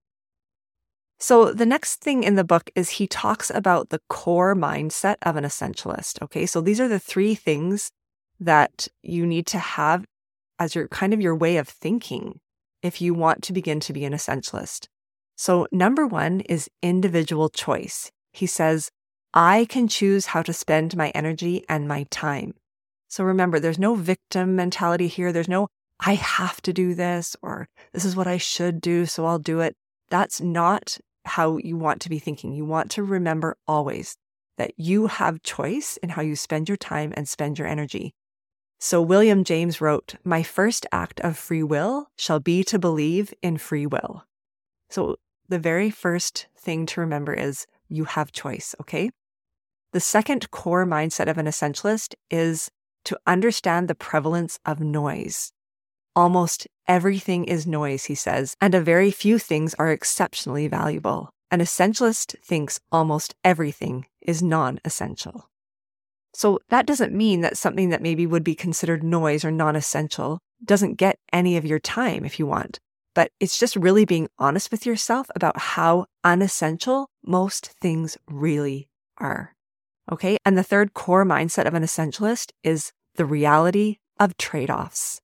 So, 1.19 1.53
the 1.53 1.67
next 1.67 2.01
thing 2.01 2.25
in 2.25 2.35
the 2.35 2.45
book 2.45 2.71
is 2.75 2.91
he 2.91 3.07
talks 3.07 3.51
about 3.51 3.91
the 3.91 4.01
core 4.09 4.57
mindset 4.57 5.17
of 5.23 5.37
an 5.37 5.45
essentialist. 5.45 6.21
Okay. 6.23 6.47
So, 6.47 6.61
these 6.61 6.81
are 6.81 6.89
the 6.89 6.99
three 6.99 7.35
things 7.35 7.91
that 8.41 8.89
you 9.03 9.25
need 9.25 9.47
to 9.47 9.59
have 9.59 10.05
as 10.59 10.75
your 10.75 10.89
kind 10.89 11.15
of 11.15 11.21
your 11.21 11.37
way 11.37 11.59
of 11.59 11.69
thinking 11.69 12.41
if 12.83 13.01
you 13.01 13.15
want 13.15 13.43
to 13.45 13.53
begin 13.53 13.79
to 13.81 13.93
be 13.93 14.05
an 14.05 14.13
essentialist. 14.13 14.89
So, 15.37 15.69
number 15.71 16.07
one 16.07 16.41
is 16.41 16.69
individual 16.83 17.49
choice. 17.49 18.11
He 18.33 18.47
says, 18.47 18.91
I 19.35 19.67
can 19.69 19.89
choose 19.89 20.27
how 20.27 20.43
to 20.43 20.53
spend 20.53 20.97
my 20.97 21.11
energy 21.11 21.65
and 21.69 21.89
my 21.89 22.07
time. 22.11 22.55
So 23.09 23.25
remember, 23.25 23.59
there's 23.59 23.79
no 23.79 23.95
victim 23.95 24.57
mentality 24.57 25.09
here. 25.09 25.33
There's 25.33 25.49
no, 25.49 25.69
I 26.05 26.15
have 26.15 26.61
to 26.63 26.73
do 26.73 26.95
this 26.95 27.37
or 27.43 27.69
this 27.93 28.05
is 28.05 28.17
what 28.17 28.27
I 28.27 28.37
should 28.37 28.81
do, 28.81 29.07
so 29.07 29.25
I'll 29.25 29.39
do 29.39 29.61
it. 29.61 29.77
That's 30.11 30.41
not 30.41 30.99
how 31.25 31.59
you 31.59 31.77
want 31.77 32.03
to 32.03 32.09
be 32.09 32.19
thinking. 32.19 32.53
You 32.53 32.65
want 32.65 32.91
to 32.93 33.05
remember 33.05 33.57
always 33.69 34.17
that 34.59 34.73
you 34.77 35.07
have 35.07 35.45
choice 35.45 35.97
in 35.99 36.11
how 36.11 36.23
you 36.23 36.35
spend 36.35 36.69
your 36.69 36.77
time 36.77 37.15
and 37.17 37.29
spend 37.29 37.57
your 37.57 37.69
energy. 37.69 38.15
So 38.81 39.01
William 39.01 39.45
James 39.45 39.81
wrote, 39.81 40.17
My 40.25 40.43
first 40.43 40.87
act 40.91 41.21
of 41.21 41.39
free 41.39 41.63
will 41.63 42.09
shall 42.19 42.41
be 42.41 42.65
to 42.65 42.81
believe 42.81 43.33
in 43.41 43.57
free 43.57 43.87
will. 43.87 44.25
So 44.91 45.17
the 45.49 45.61
very 45.61 45.89
first 45.89 46.49
thing 46.59 46.85
to 46.87 47.01
remember 47.01 47.33
is 47.33 47.67
you 47.89 48.05
have 48.05 48.33
choice, 48.33 48.75
okay? 48.81 49.11
The 49.93 50.01
second 50.01 50.51
core 50.51 50.85
mindset 50.85 51.29
of 51.29 51.39
an 51.39 51.47
essentialist 51.47 52.15
is 52.29 52.73
to 53.05 53.19
understand 53.25 53.87
the 53.87 53.95
prevalence 53.95 54.59
of 54.67 54.81
noise. 54.81 55.53
Almost 56.15 56.67
everything 56.87 57.45
is 57.45 57.67
noise, 57.67 58.05
he 58.05 58.15
says, 58.15 58.55
and 58.61 58.75
a 58.75 58.81
very 58.81 59.11
few 59.11 59.39
things 59.39 59.75
are 59.79 59.91
exceptionally 59.91 60.69
valuable. 60.69 61.31
An 61.51 61.61
essentialist 61.61 62.35
thinks 62.45 62.81
almost 62.91 63.35
everything 63.45 64.07
is 64.21 64.43
non 64.43 64.79
essential. 64.85 65.49
So 66.35 66.61
that 66.71 66.87
doesn't 66.87 67.13
mean 67.15 67.43
that 67.43 67.57
something 67.59 67.91
that 67.91 68.03
maybe 68.03 68.27
would 68.27 68.45
be 68.45 68.55
considered 68.55 69.03
noise 69.03 69.45
or 69.45 69.51
non 69.51 69.77
essential 69.77 70.39
doesn't 70.65 70.95
get 70.95 71.19
any 71.33 71.57
of 71.57 71.65
your 71.65 71.79
time 71.79 72.25
if 72.25 72.39
you 72.39 72.47
want. 72.47 72.79
but 73.15 73.31
it's 73.41 73.59
just 73.59 73.77
really 73.77 74.05
being 74.05 74.29
honest 74.39 74.71
with 74.71 74.87
yourself 74.87 75.29
about 75.35 75.59
how 75.59 76.07
unessential 76.25 77.09
most 77.25 77.75
things 77.81 78.17
really 78.27 78.89
are. 79.19 79.55
Okay. 80.11 80.37
And 80.45 80.57
the 80.57 80.63
third 80.63 80.95
core 80.95 81.25
mindset 81.25 81.67
of 81.67 81.75
an 81.75 81.83
essentialist 81.83 82.53
is 82.63 82.93
the 83.17 83.27
reality 83.27 83.99
of 84.19 84.37
trade 84.37 84.71
offs. 84.71 85.21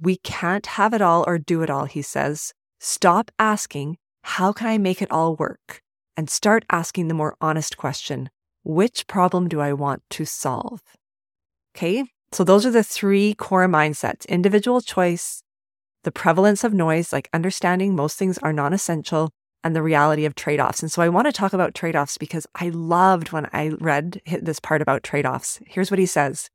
We 0.00 0.16
can't 0.16 0.66
have 0.66 0.94
it 0.94 1.02
all 1.02 1.24
or 1.26 1.38
do 1.38 1.62
it 1.62 1.70
all, 1.70 1.84
he 1.84 2.02
says. 2.02 2.52
Stop 2.78 3.30
asking, 3.38 3.98
how 4.22 4.52
can 4.52 4.66
I 4.66 4.78
make 4.78 5.02
it 5.02 5.10
all 5.10 5.36
work? 5.36 5.82
And 6.16 6.30
start 6.30 6.64
asking 6.70 7.08
the 7.08 7.14
more 7.14 7.36
honest 7.40 7.76
question, 7.76 8.30
which 8.62 9.06
problem 9.06 9.48
do 9.48 9.60
I 9.60 9.72
want 9.72 10.02
to 10.10 10.24
solve? 10.24 10.80
Okay. 11.76 12.04
So 12.32 12.44
those 12.44 12.64
are 12.64 12.70
the 12.70 12.84
three 12.84 13.34
core 13.34 13.66
mindsets 13.66 14.26
individual 14.28 14.80
choice, 14.80 15.42
the 16.04 16.12
prevalence 16.12 16.64
of 16.64 16.72
noise, 16.72 17.12
like 17.12 17.28
understanding 17.32 17.94
most 17.94 18.16
things 18.16 18.38
are 18.38 18.52
non 18.52 18.72
essential, 18.72 19.30
and 19.64 19.74
the 19.74 19.82
reality 19.82 20.24
of 20.24 20.34
trade 20.34 20.60
offs. 20.60 20.80
And 20.80 20.90
so 20.90 21.02
I 21.02 21.08
want 21.08 21.26
to 21.26 21.32
talk 21.32 21.52
about 21.52 21.74
trade 21.74 21.96
offs 21.96 22.18
because 22.18 22.46
I 22.54 22.70
loved 22.70 23.32
when 23.32 23.48
I 23.52 23.70
read 23.80 24.20
this 24.26 24.60
part 24.60 24.80
about 24.80 25.02
trade 25.02 25.26
offs. 25.26 25.60
Here's 25.66 25.90
what 25.90 25.98
he 25.98 26.06
says 26.06 26.48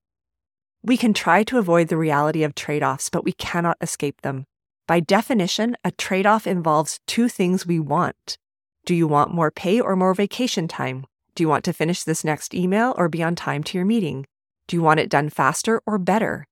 We 0.85 0.97
can 0.97 1.15
try 1.15 1.43
to 1.45 1.57
avoid 1.57 1.87
the 1.87 1.97
reality 1.97 2.43
of 2.43 2.53
trade 2.53 2.83
offs, 2.83 3.09
but 3.09 3.23
we 3.23 3.31
cannot 3.31 3.77
escape 3.81 4.21
them. 4.21 4.45
By 4.85 4.99
definition, 4.99 5.75
a 5.83 5.89
trade 5.89 6.27
off 6.27 6.45
involves 6.45 6.99
two 7.07 7.27
things 7.27 7.65
we 7.65 7.79
want. 7.79 8.37
Do 8.85 8.93
you 8.93 9.07
want 9.07 9.33
more 9.33 9.49
pay 9.49 9.81
or 9.81 9.95
more 9.95 10.13
vacation 10.13 10.67
time? 10.67 11.07
Do 11.33 11.41
you 11.41 11.49
want 11.49 11.65
to 11.65 11.73
finish 11.73 12.03
this 12.03 12.23
next 12.23 12.53
email 12.53 12.93
or 12.99 13.09
be 13.09 13.23
on 13.23 13.33
time 13.33 13.63
to 13.63 13.79
your 13.79 13.85
meeting? 13.85 14.27
Do 14.67 14.77
you 14.77 14.83
want 14.83 14.99
it 14.99 15.09
done 15.09 15.29
faster 15.29 15.81
or 15.87 15.97
better? 15.97 16.45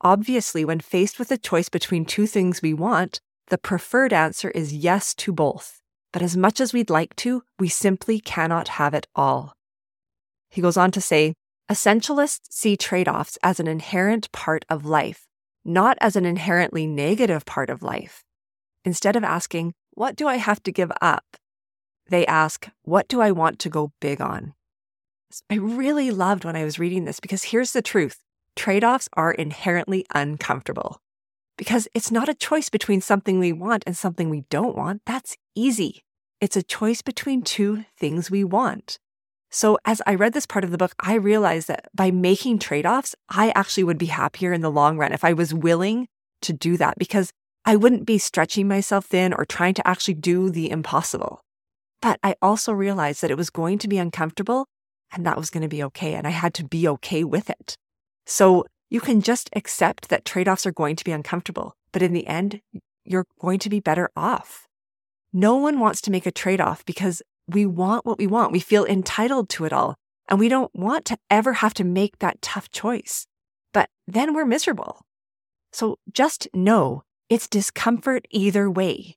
Obviously, 0.00 0.64
when 0.64 0.78
faced 0.78 1.18
with 1.18 1.32
a 1.32 1.36
choice 1.36 1.68
between 1.68 2.04
two 2.04 2.28
things 2.28 2.62
we 2.62 2.72
want, 2.72 3.20
the 3.48 3.58
preferred 3.58 4.12
answer 4.12 4.50
is 4.50 4.72
yes 4.72 5.12
to 5.16 5.32
both. 5.32 5.80
But 6.12 6.22
as 6.22 6.36
much 6.36 6.60
as 6.60 6.72
we'd 6.72 6.88
like 6.88 7.16
to, 7.16 7.42
we 7.58 7.68
simply 7.68 8.20
cannot 8.20 8.68
have 8.68 8.94
it 8.94 9.08
all. 9.16 9.54
He 10.50 10.62
goes 10.62 10.76
on 10.76 10.92
to 10.92 11.00
say 11.00 11.34
Essentialists 11.70 12.50
see 12.50 12.76
trade 12.76 13.08
offs 13.08 13.38
as 13.42 13.60
an 13.60 13.66
inherent 13.66 14.30
part 14.32 14.64
of 14.68 14.84
life, 14.84 15.26
not 15.64 15.96
as 16.00 16.16
an 16.16 16.26
inherently 16.26 16.86
negative 16.86 17.44
part 17.46 17.70
of 17.70 17.82
life. 17.82 18.24
Instead 18.84 19.16
of 19.16 19.24
asking, 19.24 19.74
What 19.92 20.16
do 20.16 20.26
I 20.26 20.36
have 20.36 20.62
to 20.64 20.72
give 20.72 20.92
up? 21.00 21.24
they 22.08 22.26
ask, 22.26 22.68
What 22.82 23.08
do 23.08 23.20
I 23.20 23.30
want 23.30 23.58
to 23.60 23.70
go 23.70 23.92
big 24.00 24.20
on? 24.20 24.54
I 25.48 25.54
really 25.54 26.10
loved 26.10 26.44
when 26.44 26.56
I 26.56 26.64
was 26.64 26.78
reading 26.78 27.04
this 27.04 27.20
because 27.20 27.44
here's 27.44 27.72
the 27.72 27.82
truth 27.82 28.18
trade 28.54 28.84
offs 28.84 29.08
are 29.14 29.32
inherently 29.32 30.04
uncomfortable 30.14 31.00
because 31.56 31.88
it's 31.94 32.10
not 32.10 32.28
a 32.28 32.34
choice 32.34 32.68
between 32.68 33.00
something 33.00 33.38
we 33.38 33.52
want 33.52 33.84
and 33.86 33.96
something 33.96 34.28
we 34.28 34.44
don't 34.50 34.76
want. 34.76 35.02
That's 35.06 35.36
easy. 35.54 36.02
It's 36.40 36.56
a 36.56 36.62
choice 36.62 37.02
between 37.02 37.42
two 37.42 37.84
things 37.96 38.30
we 38.30 38.44
want. 38.44 38.98
So, 39.54 39.78
as 39.84 40.00
I 40.06 40.14
read 40.14 40.32
this 40.32 40.46
part 40.46 40.64
of 40.64 40.70
the 40.70 40.78
book, 40.78 40.94
I 40.98 41.14
realized 41.14 41.68
that 41.68 41.90
by 41.94 42.10
making 42.10 42.58
trade 42.58 42.86
offs, 42.86 43.14
I 43.28 43.50
actually 43.54 43.84
would 43.84 43.98
be 43.98 44.06
happier 44.06 44.52
in 44.54 44.62
the 44.62 44.70
long 44.70 44.96
run 44.96 45.12
if 45.12 45.24
I 45.24 45.34
was 45.34 45.52
willing 45.52 46.08
to 46.40 46.54
do 46.54 46.78
that 46.78 46.98
because 46.98 47.32
I 47.66 47.76
wouldn't 47.76 48.06
be 48.06 48.16
stretching 48.16 48.66
myself 48.66 49.04
thin 49.04 49.34
or 49.34 49.44
trying 49.44 49.74
to 49.74 49.86
actually 49.86 50.14
do 50.14 50.48
the 50.48 50.70
impossible. 50.70 51.42
But 52.00 52.18
I 52.22 52.34
also 52.40 52.72
realized 52.72 53.20
that 53.20 53.30
it 53.30 53.36
was 53.36 53.50
going 53.50 53.78
to 53.78 53.88
be 53.88 53.98
uncomfortable 53.98 54.66
and 55.12 55.26
that 55.26 55.36
was 55.36 55.50
going 55.50 55.62
to 55.62 55.68
be 55.68 55.82
okay. 55.84 56.14
And 56.14 56.26
I 56.26 56.30
had 56.30 56.54
to 56.54 56.64
be 56.64 56.88
okay 56.88 57.22
with 57.22 57.50
it. 57.50 57.76
So 58.26 58.64
you 58.88 59.00
can 59.00 59.20
just 59.20 59.50
accept 59.54 60.08
that 60.08 60.24
trade 60.24 60.48
offs 60.48 60.66
are 60.66 60.72
going 60.72 60.96
to 60.96 61.04
be 61.04 61.12
uncomfortable, 61.12 61.74
but 61.92 62.02
in 62.02 62.14
the 62.14 62.26
end, 62.26 62.60
you're 63.04 63.26
going 63.38 63.58
to 63.60 63.70
be 63.70 63.80
better 63.80 64.10
off. 64.16 64.66
No 65.32 65.56
one 65.56 65.78
wants 65.78 66.00
to 66.02 66.10
make 66.10 66.26
a 66.26 66.32
trade 66.32 66.60
off 66.60 66.84
because 66.84 67.22
we 67.52 67.66
want 67.66 68.04
what 68.04 68.18
we 68.18 68.26
want. 68.26 68.52
We 68.52 68.60
feel 68.60 68.84
entitled 68.84 69.48
to 69.50 69.64
it 69.64 69.72
all, 69.72 69.96
and 70.28 70.38
we 70.38 70.48
don't 70.48 70.74
want 70.74 71.04
to 71.06 71.18
ever 71.30 71.54
have 71.54 71.74
to 71.74 71.84
make 71.84 72.18
that 72.18 72.42
tough 72.42 72.70
choice. 72.70 73.26
But 73.72 73.88
then 74.06 74.34
we're 74.34 74.44
miserable. 74.44 75.02
So 75.72 75.98
just 76.12 76.48
know 76.52 77.02
it's 77.28 77.48
discomfort 77.48 78.26
either 78.30 78.70
way. 78.70 79.16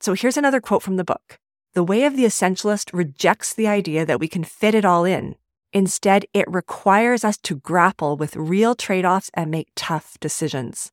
So 0.00 0.14
here's 0.14 0.36
another 0.36 0.60
quote 0.60 0.82
from 0.82 0.96
the 0.96 1.04
book 1.04 1.38
The 1.74 1.84
way 1.84 2.04
of 2.04 2.16
the 2.16 2.24
essentialist 2.24 2.90
rejects 2.92 3.54
the 3.54 3.68
idea 3.68 4.06
that 4.06 4.20
we 4.20 4.28
can 4.28 4.44
fit 4.44 4.74
it 4.74 4.84
all 4.84 5.04
in 5.04 5.36
Instead, 5.72 6.26
it 6.34 6.44
requires 6.52 7.24
us 7.24 7.38
to 7.38 7.56
grapple 7.56 8.16
with 8.16 8.36
real 8.36 8.74
trade 8.74 9.06
offs 9.06 9.30
and 9.32 9.50
make 9.50 9.68
tough 9.74 10.18
decisions. 10.20 10.92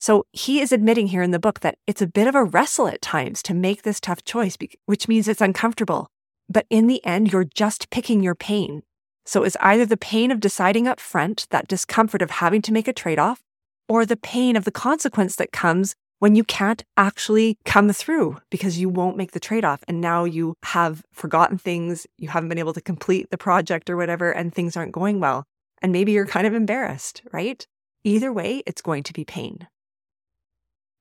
So 0.00 0.24
he 0.32 0.60
is 0.60 0.72
admitting 0.72 1.08
here 1.08 1.22
in 1.22 1.30
the 1.30 1.38
book 1.38 1.60
that 1.60 1.76
it's 1.86 2.00
a 2.00 2.06
bit 2.06 2.26
of 2.26 2.34
a 2.34 2.42
wrestle 2.42 2.88
at 2.88 3.02
times 3.02 3.42
to 3.42 3.54
make 3.54 3.82
this 3.82 4.00
tough 4.00 4.24
choice, 4.24 4.56
which 4.86 5.08
means 5.08 5.28
it's 5.28 5.42
uncomfortable. 5.42 6.08
But 6.48 6.66
in 6.70 6.86
the 6.86 7.04
end, 7.04 7.30
you're 7.30 7.44
just 7.44 7.90
picking 7.90 8.22
your 8.22 8.34
pain. 8.34 8.82
So 9.26 9.44
it's 9.44 9.58
either 9.60 9.84
the 9.84 9.98
pain 9.98 10.30
of 10.30 10.40
deciding 10.40 10.88
up 10.88 11.00
front, 11.00 11.46
that 11.50 11.68
discomfort 11.68 12.22
of 12.22 12.30
having 12.30 12.62
to 12.62 12.72
make 12.72 12.88
a 12.88 12.94
trade 12.94 13.18
off, 13.18 13.42
or 13.88 14.06
the 14.06 14.16
pain 14.16 14.56
of 14.56 14.64
the 14.64 14.72
consequence 14.72 15.36
that 15.36 15.52
comes 15.52 15.94
when 16.18 16.34
you 16.34 16.44
can't 16.44 16.82
actually 16.96 17.58
come 17.64 17.92
through 17.92 18.38
because 18.50 18.78
you 18.78 18.88
won't 18.88 19.16
make 19.18 19.32
the 19.32 19.40
trade 19.40 19.64
off. 19.64 19.84
And 19.86 20.00
now 20.00 20.24
you 20.24 20.54
have 20.62 21.02
forgotten 21.12 21.58
things, 21.58 22.06
you 22.16 22.28
haven't 22.28 22.48
been 22.48 22.58
able 22.58 22.72
to 22.72 22.80
complete 22.80 23.28
the 23.30 23.38
project 23.38 23.90
or 23.90 23.96
whatever, 23.96 24.30
and 24.30 24.54
things 24.54 24.76
aren't 24.76 24.92
going 24.92 25.20
well. 25.20 25.44
And 25.82 25.92
maybe 25.92 26.12
you're 26.12 26.26
kind 26.26 26.46
of 26.46 26.54
embarrassed, 26.54 27.22
right? 27.32 27.66
Either 28.02 28.32
way, 28.32 28.62
it's 28.66 28.82
going 28.82 29.02
to 29.02 29.12
be 29.12 29.24
pain. 29.24 29.68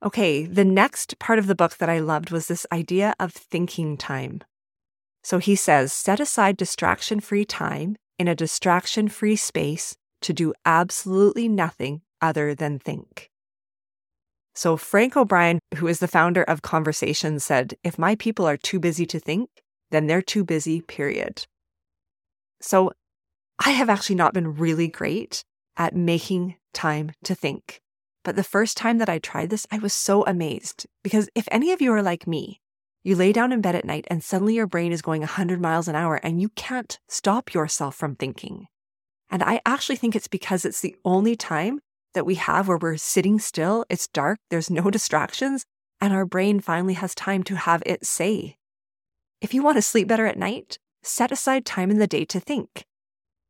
Okay, 0.01 0.45
the 0.45 0.65
next 0.65 1.19
part 1.19 1.39
of 1.39 1.47
the 1.47 1.55
book 1.55 1.77
that 1.77 1.89
I 1.89 1.99
loved 1.99 2.31
was 2.31 2.47
this 2.47 2.65
idea 2.71 3.13
of 3.19 3.33
thinking 3.33 3.97
time. 3.97 4.41
So 5.23 5.39
he 5.39 5.55
says 5.55 5.91
set 5.91 6.19
aside 6.19 6.55
distraction 6.55 7.19
free 7.19 7.43
time 7.43 7.97
in 8.17 8.27
a 8.27 8.35
distraction 8.35 9.09
free 9.09 9.35
space 9.35 9.95
to 10.21 10.33
do 10.33 10.53
absolutely 10.65 11.47
nothing 11.47 12.01
other 12.21 12.55
than 12.55 12.79
think. 12.79 13.29
So, 14.55 14.75
Frank 14.75 15.15
O'Brien, 15.15 15.59
who 15.75 15.87
is 15.87 15.99
the 15.99 16.07
founder 16.07 16.43
of 16.43 16.61
Conversation, 16.61 17.39
said, 17.39 17.75
If 17.83 17.97
my 17.97 18.15
people 18.15 18.45
are 18.45 18.57
too 18.57 18.79
busy 18.79 19.05
to 19.05 19.19
think, 19.19 19.49
then 19.91 20.07
they're 20.07 20.21
too 20.21 20.43
busy, 20.43 20.81
period. 20.81 21.45
So, 22.59 22.91
I 23.63 23.71
have 23.71 23.89
actually 23.89 24.17
not 24.17 24.33
been 24.33 24.55
really 24.55 24.89
great 24.89 25.43
at 25.77 25.95
making 25.95 26.57
time 26.73 27.11
to 27.23 27.35
think. 27.35 27.81
But 28.23 28.35
the 28.35 28.43
first 28.43 28.77
time 28.77 28.97
that 28.97 29.09
I 29.09 29.19
tried 29.19 29.49
this, 29.49 29.65
I 29.71 29.77
was 29.77 29.93
so 29.93 30.25
amazed 30.25 30.85
because 31.03 31.29
if 31.35 31.47
any 31.51 31.71
of 31.71 31.81
you 31.81 31.93
are 31.93 32.03
like 32.03 32.27
me, 32.27 32.61
you 33.03 33.15
lay 33.15 33.31
down 33.31 33.51
in 33.51 33.61
bed 33.61 33.75
at 33.75 33.85
night 33.85 34.05
and 34.09 34.23
suddenly 34.23 34.55
your 34.55 34.67
brain 34.67 34.91
is 34.91 35.01
going 35.01 35.21
100 35.21 35.61
miles 35.61 35.87
an 35.87 35.95
hour 35.95 36.15
and 36.15 36.41
you 36.41 36.49
can't 36.49 36.99
stop 37.07 37.53
yourself 37.53 37.95
from 37.95 38.15
thinking. 38.15 38.67
And 39.29 39.43
I 39.43 39.61
actually 39.65 39.95
think 39.95 40.15
it's 40.15 40.27
because 40.27 40.65
it's 40.65 40.81
the 40.81 40.95
only 41.05 41.35
time 41.35 41.79
that 42.13 42.25
we 42.25 42.35
have 42.35 42.67
where 42.67 42.77
we're 42.77 42.97
sitting 42.97 43.39
still, 43.39 43.85
it's 43.89 44.07
dark, 44.07 44.39
there's 44.49 44.69
no 44.69 44.89
distractions, 44.91 45.65
and 46.01 46.13
our 46.13 46.25
brain 46.25 46.59
finally 46.59 46.95
has 46.95 47.15
time 47.15 47.43
to 47.43 47.55
have 47.55 47.83
it 47.85 48.05
say. 48.05 48.57
If 49.41 49.53
you 49.53 49.63
want 49.63 49.77
to 49.77 49.81
sleep 49.81 50.07
better 50.07 50.25
at 50.25 50.37
night, 50.37 50.79
set 51.01 51.31
aside 51.31 51.65
time 51.65 51.91
in 51.91 51.99
the 51.99 52.07
day 52.07 52.25
to 52.25 52.39
think. 52.39 52.85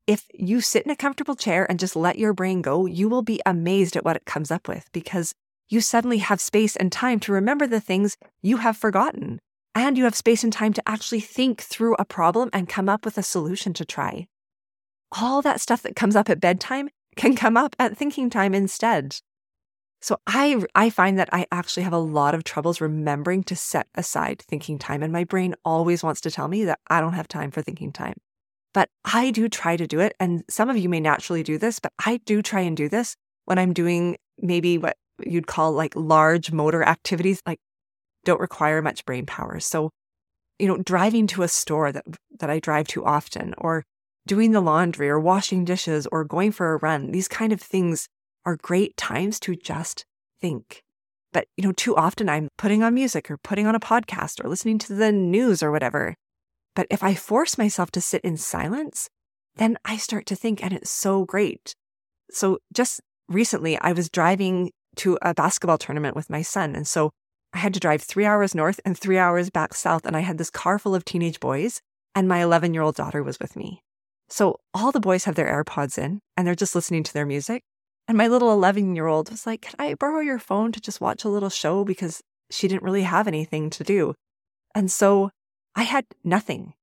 If 0.10 0.26
you 0.34 0.60
sit 0.60 0.86
in 0.86 0.90
a 0.90 0.96
comfortable 0.96 1.36
chair 1.36 1.70
and 1.70 1.80
just 1.80 1.96
let 1.96 2.18
your 2.18 2.34
brain 2.34 2.64
go, 2.64 2.88
you 2.88 3.08
will 3.08 3.22
be 3.22 3.40
amazed 3.46 3.96
at 3.96 4.04
what 4.04 4.16
it 4.16 4.26
comes 4.26 4.50
up 4.50 4.68
with 4.68 4.92
because 4.92 5.36
you 5.68 5.82
suddenly 5.82 6.18
have 6.18 6.42
space 6.42 6.76
and 6.76 6.92
time 6.92 7.20
to 7.20 7.32
remember 7.32 7.68
the 7.68 7.80
things 7.80 8.18
you 8.42 8.58
have 8.58 8.76
forgotten. 8.76 9.40
And 9.76 10.00
you 10.00 10.06
have 10.06 10.16
space 10.16 10.44
and 10.44 10.52
time 10.52 10.74
to 10.74 10.90
actually 10.90 11.20
think 11.20 11.62
through 11.62 11.94
a 12.00 12.06
problem 12.06 12.50
and 12.54 12.68
come 12.68 12.90
up 12.90 13.06
with 13.06 13.20
a 13.20 13.22
solution 13.22 13.72
to 13.74 13.86
try. 13.86 14.26
All 15.12 15.44
that 15.44 15.62
stuff 15.62 15.84
that 15.84 15.96
comes 15.96 16.16
up 16.16 16.28
at 16.28 16.42
bedtime 16.42 16.90
can 17.16 17.36
come 17.36 17.56
up 17.56 17.76
at 17.78 17.96
thinking 17.96 18.32
time 18.32 18.56
instead. 18.56 19.18
So 20.02 20.18
I 20.26 20.64
I 20.74 20.90
find 20.90 21.20
that 21.20 21.30
I 21.32 21.46
actually 21.52 21.84
have 21.84 21.94
a 21.94 22.00
lot 22.00 22.34
of 22.34 22.44
troubles 22.44 22.82
remembering 22.82 23.44
to 23.44 23.56
set 23.56 23.86
aside 23.94 24.42
thinking 24.42 24.80
time 24.80 25.04
and 25.04 25.14
my 25.14 25.24
brain 25.24 25.54
always 25.64 26.02
wants 26.02 26.22
to 26.22 26.32
tell 26.32 26.48
me 26.48 26.66
that 26.66 26.80
I 26.88 27.00
don't 27.00 27.14
have 27.14 27.28
time 27.28 27.52
for 27.52 27.62
thinking 27.62 27.92
time. 27.92 28.16
But 28.74 28.90
I 29.06 29.32
do 29.32 29.50
try 29.50 29.78
to 29.78 29.88
do 29.88 30.00
it 30.00 30.14
and 30.20 30.44
some 30.50 30.70
of 30.70 30.78
you 30.78 30.90
may 30.90 31.00
naturally 31.00 31.44
do 31.44 31.58
this, 31.58 31.80
but 31.80 31.92
I 32.06 32.18
do 32.26 32.42
try 32.42 32.62
and 32.62 32.78
do 32.78 32.88
this 32.90 33.16
when 33.46 33.58
I'm 33.58 33.74
doing 33.74 34.18
maybe 34.38 34.78
what 34.78 34.96
you'd 35.26 35.48
call 35.48 35.72
like 35.72 35.94
large 35.96 36.52
motor 36.52 36.84
activities 36.84 37.42
like 37.46 37.60
don't 38.26 38.40
require 38.40 38.82
much 38.82 39.06
brain 39.06 39.26
power. 39.26 39.60
So 39.60 39.90
you 40.60 40.68
know, 40.68 40.78
driving 40.78 41.26
to 41.28 41.42
a 41.42 41.48
store 41.48 41.92
that 41.92 42.06
that 42.40 42.50
I 42.50 42.60
drive 42.60 42.88
to 42.90 43.06
often 43.06 43.56
or 43.58 43.86
doing 44.28 44.52
the 44.52 44.62
laundry 44.62 45.10
or 45.10 45.20
washing 45.20 45.66
dishes 45.66 46.08
or 46.12 46.24
going 46.24 46.52
for 46.52 46.74
a 46.74 46.78
run, 46.78 47.12
these 47.12 47.28
kind 47.28 47.52
of 47.52 47.62
things 47.62 48.08
are 48.46 48.58
great 48.58 48.96
times 48.96 49.40
to 49.42 49.56
just 49.56 50.06
think. 50.40 50.84
But, 51.32 51.48
you 51.58 51.64
know, 51.64 51.72
too 51.72 51.96
often 51.96 52.30
I'm 52.30 52.50
putting 52.58 52.84
on 52.84 52.94
music 52.94 53.30
or 53.30 53.38
putting 53.38 53.68
on 53.68 53.76
a 53.76 53.80
podcast 53.80 54.44
or 54.44 54.50
listening 54.50 54.78
to 54.80 54.94
the 54.94 55.12
news 55.12 55.62
or 55.64 55.72
whatever. 55.72 56.16
But 56.76 56.88
if 56.90 57.04
I 57.04 57.16
force 57.16 57.58
myself 57.58 57.92
to 57.92 58.02
sit 58.02 58.22
in 58.22 58.38
silence, 58.38 59.10
then 59.56 59.78
I 59.84 59.98
start 59.98 60.26
to 60.28 60.36
think, 60.36 60.64
and 60.64 60.74
it's 60.74 60.92
so 60.92 61.26
great. 61.26 61.76
So 62.32 62.60
just 62.74 63.02
recently, 63.28 63.78
I 63.80 63.92
was 63.92 64.10
driving 64.10 64.72
to 64.98 65.18
a 65.22 65.34
basketball 65.34 65.78
tournament 65.78 66.16
with 66.16 66.30
my 66.30 66.42
son. 66.42 66.76
And 66.76 66.88
so 66.88 67.12
I 67.54 67.58
had 67.58 67.74
to 67.74 67.80
drive 67.80 68.02
three 68.02 68.26
hours 68.26 68.54
north 68.54 68.80
and 68.86 68.98
three 68.98 69.18
hours 69.18 69.50
back 69.50 69.74
south, 69.74 70.06
and 70.06 70.16
I 70.16 70.22
had 70.22 70.38
this 70.38 70.50
car 70.50 70.80
full 70.80 70.96
of 70.96 71.06
teenage 71.06 71.40
boys, 71.40 71.82
and 72.16 72.28
my 72.28 72.42
11 72.42 72.74
year 72.74 72.84
old 72.84 72.96
daughter 72.96 73.24
was 73.24 73.40
with 73.40 73.56
me. 73.56 73.82
So 74.30 74.60
all 74.74 74.92
the 74.92 75.00
boys 75.00 75.24
have 75.26 75.36
their 75.36 75.48
AirPods 75.48 75.98
in 75.98 76.22
and 76.38 76.46
they're 76.46 76.56
just 76.56 76.76
listening 76.76 77.04
to 77.04 77.14
their 77.14 77.26
music. 77.26 77.64
And 78.08 78.18
my 78.18 78.28
little 78.28 78.52
11 78.52 78.96
year 78.96 79.08
old 79.08 79.32
was 79.32 79.46
like, 79.46 79.62
Can 79.62 79.76
I 79.80 79.96
borrow 79.96 80.20
your 80.20 80.40
phone 80.40 80.72
to 80.72 80.80
just 80.80 81.02
watch 81.02 81.24
a 81.24 81.30
little 81.30 81.50
show? 81.50 81.84
Because 81.84 82.22
she 82.52 82.68
didn't 82.68 82.84
really 82.84 83.04
have 83.04 83.28
anything 83.28 83.70
to 83.72 83.84
do. 83.84 84.14
And 84.76 84.92
so 84.92 85.32
I 85.76 85.84
had 85.84 86.06
nothing. 86.24 86.74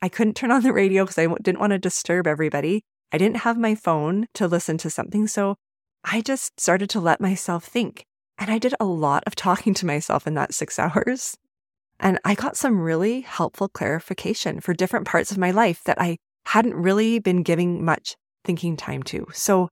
I 0.00 0.08
couldn't 0.08 0.34
turn 0.34 0.50
on 0.50 0.62
the 0.62 0.72
radio 0.72 1.04
because 1.04 1.18
I 1.18 1.26
didn't 1.42 1.60
want 1.60 1.70
to 1.72 1.78
disturb 1.78 2.26
everybody. 2.26 2.82
I 3.12 3.18
didn't 3.18 3.38
have 3.38 3.58
my 3.58 3.74
phone 3.74 4.26
to 4.34 4.48
listen 4.48 4.78
to 4.78 4.90
something. 4.90 5.26
So 5.26 5.56
I 6.04 6.20
just 6.20 6.58
started 6.58 6.90
to 6.90 7.00
let 7.00 7.20
myself 7.20 7.64
think. 7.64 8.04
And 8.38 8.50
I 8.50 8.58
did 8.58 8.74
a 8.80 8.84
lot 8.84 9.22
of 9.26 9.36
talking 9.36 9.74
to 9.74 9.86
myself 9.86 10.26
in 10.26 10.34
that 10.34 10.54
six 10.54 10.78
hours. 10.78 11.36
And 12.00 12.18
I 12.24 12.34
got 12.34 12.56
some 12.56 12.80
really 12.80 13.20
helpful 13.20 13.68
clarification 13.68 14.60
for 14.60 14.74
different 14.74 15.06
parts 15.06 15.30
of 15.30 15.38
my 15.38 15.52
life 15.52 15.84
that 15.84 16.00
I 16.00 16.16
hadn't 16.46 16.74
really 16.74 17.20
been 17.20 17.44
giving 17.44 17.84
much 17.84 18.16
thinking 18.44 18.76
time 18.76 19.04
to. 19.04 19.28
So 19.32 19.68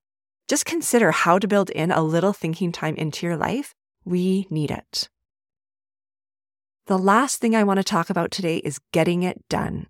just 0.48 0.64
consider 0.64 1.10
how 1.10 1.38
to 1.38 1.48
build 1.48 1.70
in 1.70 1.90
a 1.90 2.02
little 2.02 2.32
thinking 2.32 2.70
time 2.70 2.94
into 2.94 3.26
your 3.26 3.36
life. 3.36 3.74
We 4.04 4.46
need 4.50 4.70
it. 4.70 5.08
The 6.90 6.98
last 6.98 7.40
thing 7.40 7.54
I 7.54 7.62
want 7.62 7.76
to 7.76 7.84
talk 7.84 8.10
about 8.10 8.32
today 8.32 8.56
is 8.56 8.80
getting 8.90 9.22
it 9.22 9.48
done. 9.48 9.86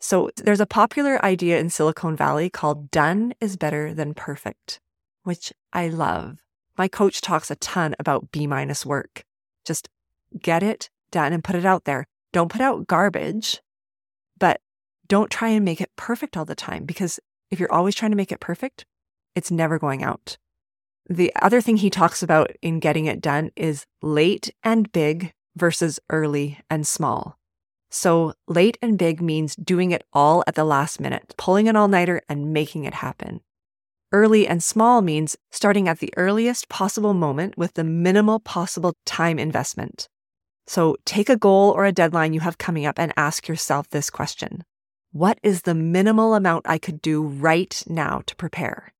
So 0.00 0.30
there's 0.36 0.58
a 0.58 0.64
popular 0.64 1.22
idea 1.22 1.58
in 1.58 1.68
Silicon 1.68 2.16
Valley 2.16 2.48
called 2.48 2.90
done 2.90 3.34
is 3.42 3.58
better 3.58 3.92
than 3.92 4.14
perfect, 4.14 4.80
which 5.24 5.52
I 5.74 5.88
love. 5.88 6.38
My 6.78 6.88
coach 6.88 7.20
talks 7.20 7.50
a 7.50 7.56
ton 7.56 7.94
about 7.98 8.32
B 8.32 8.46
minus 8.46 8.86
work. 8.86 9.26
Just 9.66 9.90
get 10.40 10.62
it 10.62 10.88
done 11.10 11.34
and 11.34 11.44
put 11.44 11.56
it 11.56 11.66
out 11.66 11.84
there. 11.84 12.06
Don't 12.32 12.50
put 12.50 12.62
out 12.62 12.86
garbage, 12.86 13.60
but 14.38 14.62
don't 15.06 15.30
try 15.30 15.50
and 15.50 15.62
make 15.62 15.82
it 15.82 15.90
perfect 15.94 16.38
all 16.38 16.46
the 16.46 16.54
time 16.54 16.86
because 16.86 17.20
if 17.50 17.60
you're 17.60 17.70
always 17.70 17.94
trying 17.94 18.12
to 18.12 18.16
make 18.16 18.32
it 18.32 18.40
perfect, 18.40 18.86
it's 19.34 19.50
never 19.50 19.78
going 19.78 20.02
out. 20.02 20.38
The 21.06 21.34
other 21.42 21.60
thing 21.60 21.76
he 21.76 21.90
talks 21.90 22.22
about 22.22 22.50
in 22.62 22.80
getting 22.80 23.04
it 23.04 23.20
done 23.20 23.50
is 23.56 23.84
late 24.00 24.54
and 24.62 24.90
big 24.90 25.33
versus 25.56 26.00
early 26.10 26.60
and 26.68 26.86
small. 26.86 27.38
So, 27.90 28.34
late 28.48 28.76
and 28.82 28.98
big 28.98 29.22
means 29.22 29.54
doing 29.54 29.92
it 29.92 30.02
all 30.12 30.42
at 30.48 30.56
the 30.56 30.64
last 30.64 31.00
minute, 31.00 31.34
pulling 31.36 31.68
an 31.68 31.76
all 31.76 31.86
nighter 31.86 32.22
and 32.28 32.52
making 32.52 32.84
it 32.84 32.94
happen. 32.94 33.40
Early 34.10 34.48
and 34.48 34.62
small 34.62 35.00
means 35.00 35.36
starting 35.52 35.88
at 35.88 36.00
the 36.00 36.12
earliest 36.16 36.68
possible 36.68 37.14
moment 37.14 37.56
with 37.56 37.74
the 37.74 37.84
minimal 37.84 38.40
possible 38.40 38.94
time 39.06 39.38
investment. 39.38 40.08
So, 40.66 40.96
take 41.04 41.28
a 41.28 41.36
goal 41.36 41.70
or 41.70 41.84
a 41.84 41.92
deadline 41.92 42.32
you 42.32 42.40
have 42.40 42.58
coming 42.58 42.84
up 42.84 42.98
and 42.98 43.12
ask 43.16 43.46
yourself 43.46 43.88
this 43.90 44.10
question 44.10 44.64
What 45.12 45.38
is 45.42 45.62
the 45.62 45.74
minimal 45.74 46.34
amount 46.34 46.66
I 46.68 46.78
could 46.78 47.00
do 47.00 47.22
right 47.22 47.80
now 47.86 48.22
to 48.26 48.34
prepare? 48.34 48.92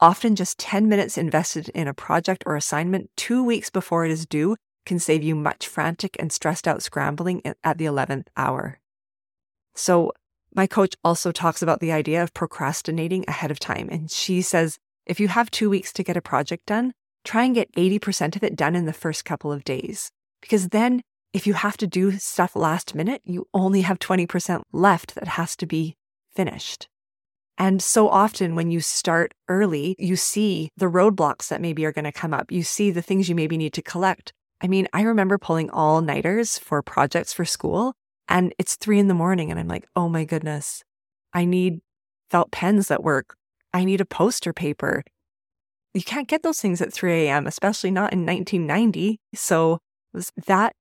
Often, 0.00 0.36
just 0.36 0.58
10 0.58 0.88
minutes 0.88 1.18
invested 1.18 1.68
in 1.70 1.88
a 1.88 1.92
project 1.92 2.44
or 2.46 2.56
assignment 2.56 3.10
two 3.16 3.42
weeks 3.42 3.68
before 3.68 4.06
it 4.06 4.10
is 4.10 4.24
due 4.26 4.56
can 4.88 4.98
save 4.98 5.22
you 5.22 5.36
much 5.36 5.68
frantic 5.68 6.16
and 6.18 6.32
stressed 6.32 6.66
out 6.66 6.82
scrambling 6.82 7.42
at 7.62 7.78
the 7.78 7.84
11th 7.84 8.26
hour. 8.36 8.80
So, 9.74 10.12
my 10.54 10.66
coach 10.66 10.96
also 11.04 11.30
talks 11.30 11.62
about 11.62 11.80
the 11.80 11.92
idea 11.92 12.22
of 12.22 12.34
procrastinating 12.34 13.24
ahead 13.28 13.50
of 13.50 13.60
time. 13.60 13.88
And 13.92 14.10
she 14.10 14.40
says 14.42 14.78
if 15.04 15.20
you 15.20 15.28
have 15.28 15.50
two 15.50 15.70
weeks 15.70 15.92
to 15.92 16.02
get 16.02 16.16
a 16.16 16.22
project 16.22 16.66
done, 16.66 16.92
try 17.24 17.44
and 17.44 17.54
get 17.54 17.72
80% 17.74 18.34
of 18.34 18.42
it 18.42 18.56
done 18.56 18.74
in 18.74 18.86
the 18.86 18.92
first 18.92 19.24
couple 19.24 19.52
of 19.52 19.62
days. 19.62 20.10
Because 20.40 20.68
then, 20.68 21.02
if 21.32 21.46
you 21.46 21.52
have 21.52 21.76
to 21.78 21.86
do 21.86 22.12
stuff 22.12 22.56
last 22.56 22.94
minute, 22.94 23.20
you 23.24 23.46
only 23.52 23.82
have 23.82 23.98
20% 23.98 24.62
left 24.72 25.14
that 25.14 25.28
has 25.28 25.54
to 25.56 25.66
be 25.66 25.96
finished. 26.34 26.88
And 27.58 27.82
so 27.82 28.08
often 28.08 28.54
when 28.54 28.70
you 28.70 28.80
start 28.80 29.34
early, 29.48 29.96
you 29.98 30.16
see 30.16 30.70
the 30.76 30.86
roadblocks 30.86 31.48
that 31.48 31.60
maybe 31.60 31.84
are 31.84 31.92
going 31.92 32.04
to 32.04 32.12
come 32.12 32.32
up. 32.32 32.52
You 32.52 32.62
see 32.62 32.90
the 32.90 33.02
things 33.02 33.28
you 33.28 33.34
maybe 33.34 33.58
need 33.58 33.72
to 33.74 33.82
collect. 33.82 34.32
I 34.60 34.66
mean, 34.66 34.88
I 34.92 35.02
remember 35.02 35.38
pulling 35.38 35.70
all 35.70 36.00
nighters 36.00 36.58
for 36.58 36.82
projects 36.82 37.32
for 37.32 37.44
school, 37.44 37.94
and 38.28 38.52
it's 38.58 38.76
three 38.76 38.98
in 38.98 39.08
the 39.08 39.14
morning, 39.14 39.50
and 39.50 39.58
I'm 39.58 39.68
like, 39.68 39.86
oh 39.94 40.08
my 40.08 40.24
goodness, 40.24 40.82
I 41.32 41.44
need 41.44 41.80
felt 42.30 42.50
pens 42.50 42.88
that 42.88 43.02
work. 43.02 43.36
I 43.72 43.84
need 43.84 44.00
a 44.00 44.06
poster 44.06 44.52
paper. 44.52 45.04
You 45.94 46.02
can't 46.02 46.28
get 46.28 46.42
those 46.42 46.60
things 46.60 46.80
at 46.80 46.92
3 46.92 47.26
a.m., 47.26 47.46
especially 47.46 47.90
not 47.90 48.12
in 48.12 48.26
1990. 48.26 49.18
So 49.34 49.78
was 50.12 50.32
that 50.46 50.74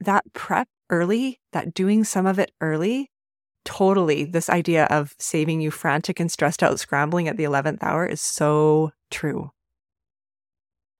that 0.00 0.24
prep 0.32 0.68
early, 0.90 1.40
that 1.52 1.74
doing 1.74 2.04
some 2.04 2.26
of 2.26 2.38
it 2.38 2.52
early, 2.60 3.10
totally 3.64 4.24
this 4.24 4.48
idea 4.48 4.84
of 4.86 5.14
saving 5.18 5.60
you 5.60 5.70
frantic 5.70 6.20
and 6.20 6.30
stressed 6.30 6.62
out 6.62 6.78
scrambling 6.78 7.28
at 7.28 7.36
the 7.36 7.44
11th 7.44 7.82
hour 7.82 8.06
is 8.06 8.20
so 8.20 8.92
true. 9.10 9.50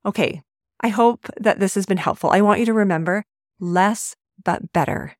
Okay, 0.04 0.42
I 0.81 0.88
hope 0.88 1.29
that 1.38 1.59
this 1.59 1.75
has 1.75 1.87
been 1.87 1.99
helpful. 1.99 2.31
I 2.31 2.41
want 2.41 2.61
you 2.61 2.67
to 2.67 2.73
remember 2.73 3.25
less 3.59 4.14
but 4.43 4.73
better. 4.73 5.17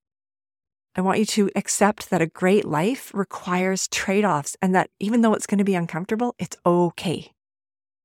I 0.95 1.01
want 1.01 1.19
you 1.19 1.27
to 1.27 1.51
accept 1.55 2.11
that 2.11 2.23
a 2.23 2.27
great 2.27 2.65
life 2.65 3.13
requires 3.15 3.89
trade 3.89 4.25
offs 4.25 4.57
and 4.63 4.75
that 4.75 4.91
even 4.99 5.21
though 5.21 5.35
it's 5.35 5.47
going 5.47 5.59
to 5.59 5.65
be 5.65 5.75
uncomfortable, 5.75 6.35
it's 6.39 6.57
okay. 6.65 7.33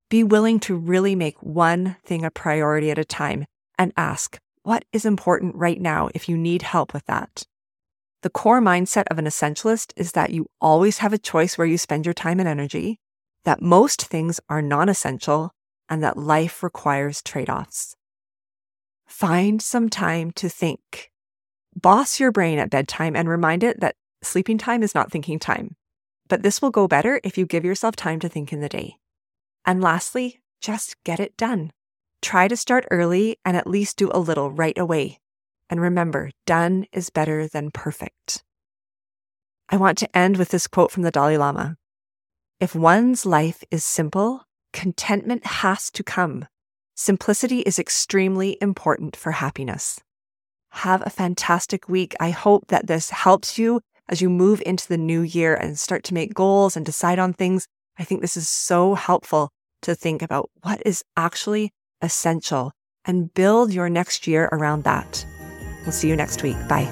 Be 0.10 0.24
willing 0.24 0.60
to 0.62 0.76
really 0.76 1.16
make 1.16 1.42
one 1.42 1.98
thing 2.06 2.24
a 2.24 2.32
priority 2.32 2.92
at 2.92 3.00
a 3.00 3.06
time 3.06 3.46
and 3.80 3.94
ask, 3.98 4.39
what 4.63 4.86
is 4.94 5.06
important 5.06 5.56
right 5.56 5.82
now 5.82 6.10
if 6.13 6.30
you 6.30 6.38
need 6.38 6.62
help 6.62 6.94
with 6.94 7.06
that? 7.06 7.44
The 8.22 8.30
core 8.30 8.62
mindset 8.62 9.06
of 9.12 9.20
an 9.20 9.26
essentialist 9.26 9.92
is 9.98 10.13
that 10.13 10.30
you 10.30 10.46
always 10.62 11.00
have 11.00 11.13
a 11.13 11.18
choice 11.18 11.58
where 11.58 11.68
you 11.68 11.78
spend 11.78 12.06
your 12.06 12.13
time 12.13 12.39
and 12.39 12.48
energy, 12.48 13.00
that 13.44 13.62
most 13.62 14.06
things 14.06 14.39
are 14.50 14.62
non 14.62 14.88
essential, 14.88 15.52
and 15.93 16.03
that 16.03 16.17
life 16.17 16.63
requires 16.63 17.21
trade 17.21 17.51
offs. 17.51 17.95
Find 19.06 19.62
some 19.62 19.89
time 19.89 20.32
to 20.32 20.49
think. 20.49 21.12
Boss 21.75 22.19
your 22.19 22.32
brain 22.32 22.58
at 22.58 22.71
bedtime 22.71 23.15
and 23.15 23.29
remind 23.29 23.63
it 23.63 23.79
that 23.79 23.95
sleeping 24.23 24.58
time 24.58 24.82
is 24.82 24.95
not 24.95 25.12
thinking 25.12 25.38
time. 25.38 25.75
But 26.27 26.41
this 26.41 26.63
will 26.63 26.71
go 26.71 26.88
better 26.88 27.21
if 27.23 27.38
you 27.38 27.45
give 27.45 27.63
yourself 27.63 27.95
time 27.95 28.19
to 28.21 28.27
think 28.27 28.51
in 28.51 28.60
the 28.60 28.69
day. 28.69 28.95
And 29.67 29.84
lastly, 29.84 30.41
just 30.62 30.95
get 31.03 31.19
it 31.19 31.38
done. 31.38 31.71
Try 32.23 32.47
to 32.47 32.58
start 32.58 32.88
early 32.89 33.38
and 33.45 33.56
at 33.56 33.67
least 33.67 33.97
do 33.97 34.10
a 34.12 34.19
little 34.19 34.49
right 34.49 34.77
away. 34.79 35.19
And 35.69 35.79
remember, 35.79 36.32
done 36.47 36.88
is 36.91 37.12
better 37.12 37.47
than 37.47 37.69
perfect. 37.69 38.43
I 39.69 39.77
want 39.77 39.99
to 39.99 40.17
end 40.17 40.38
with 40.38 40.49
this 40.49 40.65
quote 40.65 40.89
from 40.89 41.03
the 41.03 41.12
Dalai 41.12 41.38
Lama 41.38 41.77
If 42.60 42.73
one's 42.73 43.27
life 43.27 43.63
is 43.69 43.84
simple, 43.84 44.47
contentment 44.73 45.45
has 45.45 45.89
to 45.91 46.03
come. 46.03 46.47
Simplicity 46.95 47.59
is 47.59 47.79
extremely 47.79 48.57
important 48.62 49.15
for 49.15 49.31
happiness. 49.31 50.01
Have 50.71 51.01
a 51.05 51.09
fantastic 51.09 51.88
week. 51.88 52.15
I 52.19 52.31
hope 52.31 52.67
that 52.67 52.88
this 52.88 53.12
helps 53.12 53.57
you 53.57 53.81
as 54.09 54.21
you 54.21 54.29
move 54.29 54.62
into 54.65 54.88
the 54.88 54.97
new 54.97 55.21
year 55.21 55.55
and 55.55 55.79
start 55.79 56.03
to 56.05 56.13
make 56.13 56.33
goals 56.33 56.75
and 56.75 56.86
decide 56.86 57.19
on 57.19 57.33
things. 57.33 57.67
I 57.97 58.03
think 58.03 58.21
this 58.21 58.36
is 58.36 58.49
so 58.49 58.95
helpful 58.95 59.49
to 59.83 59.95
think 59.95 60.21
about 60.21 60.49
what 60.62 60.81
is 60.86 61.03
actually 61.15 61.71
essential 62.01 62.71
and 63.05 63.33
build 63.33 63.71
your 63.71 63.89
next 63.89 64.27
year 64.27 64.49
around 64.51 64.83
that. 64.83 65.25
We'll 65.83 65.91
see 65.91 66.09
you 66.09 66.15
next 66.15 66.43
week. 66.43 66.57
Bye. 66.67 66.89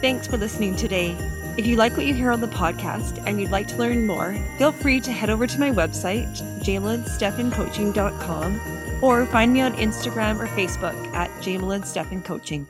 Thanks 0.00 0.26
for 0.26 0.36
listening 0.36 0.76
today. 0.76 1.16
If 1.56 1.66
you 1.68 1.76
like 1.76 1.96
what 1.96 2.04
you 2.04 2.14
hear 2.14 2.32
on 2.32 2.40
the 2.40 2.48
podcast 2.48 3.22
and 3.26 3.40
you'd 3.40 3.52
like 3.52 3.68
to 3.68 3.76
learn 3.76 4.08
more, 4.08 4.36
feel 4.58 4.72
free 4.72 5.00
to 5.00 5.12
head 5.12 5.30
over 5.30 5.46
to 5.46 5.60
my 5.60 5.70
website, 5.70 6.26
jamelynstephancoaching.com, 6.64 8.60
or 9.00 9.24
find 9.26 9.52
me 9.52 9.60
on 9.60 9.72
Instagram 9.74 10.40
or 10.40 10.48
Facebook 10.48 10.96
at 11.14 11.30
Jamelyn 11.40 11.86
Stephan 11.86 12.22
Coaching. 12.22 12.66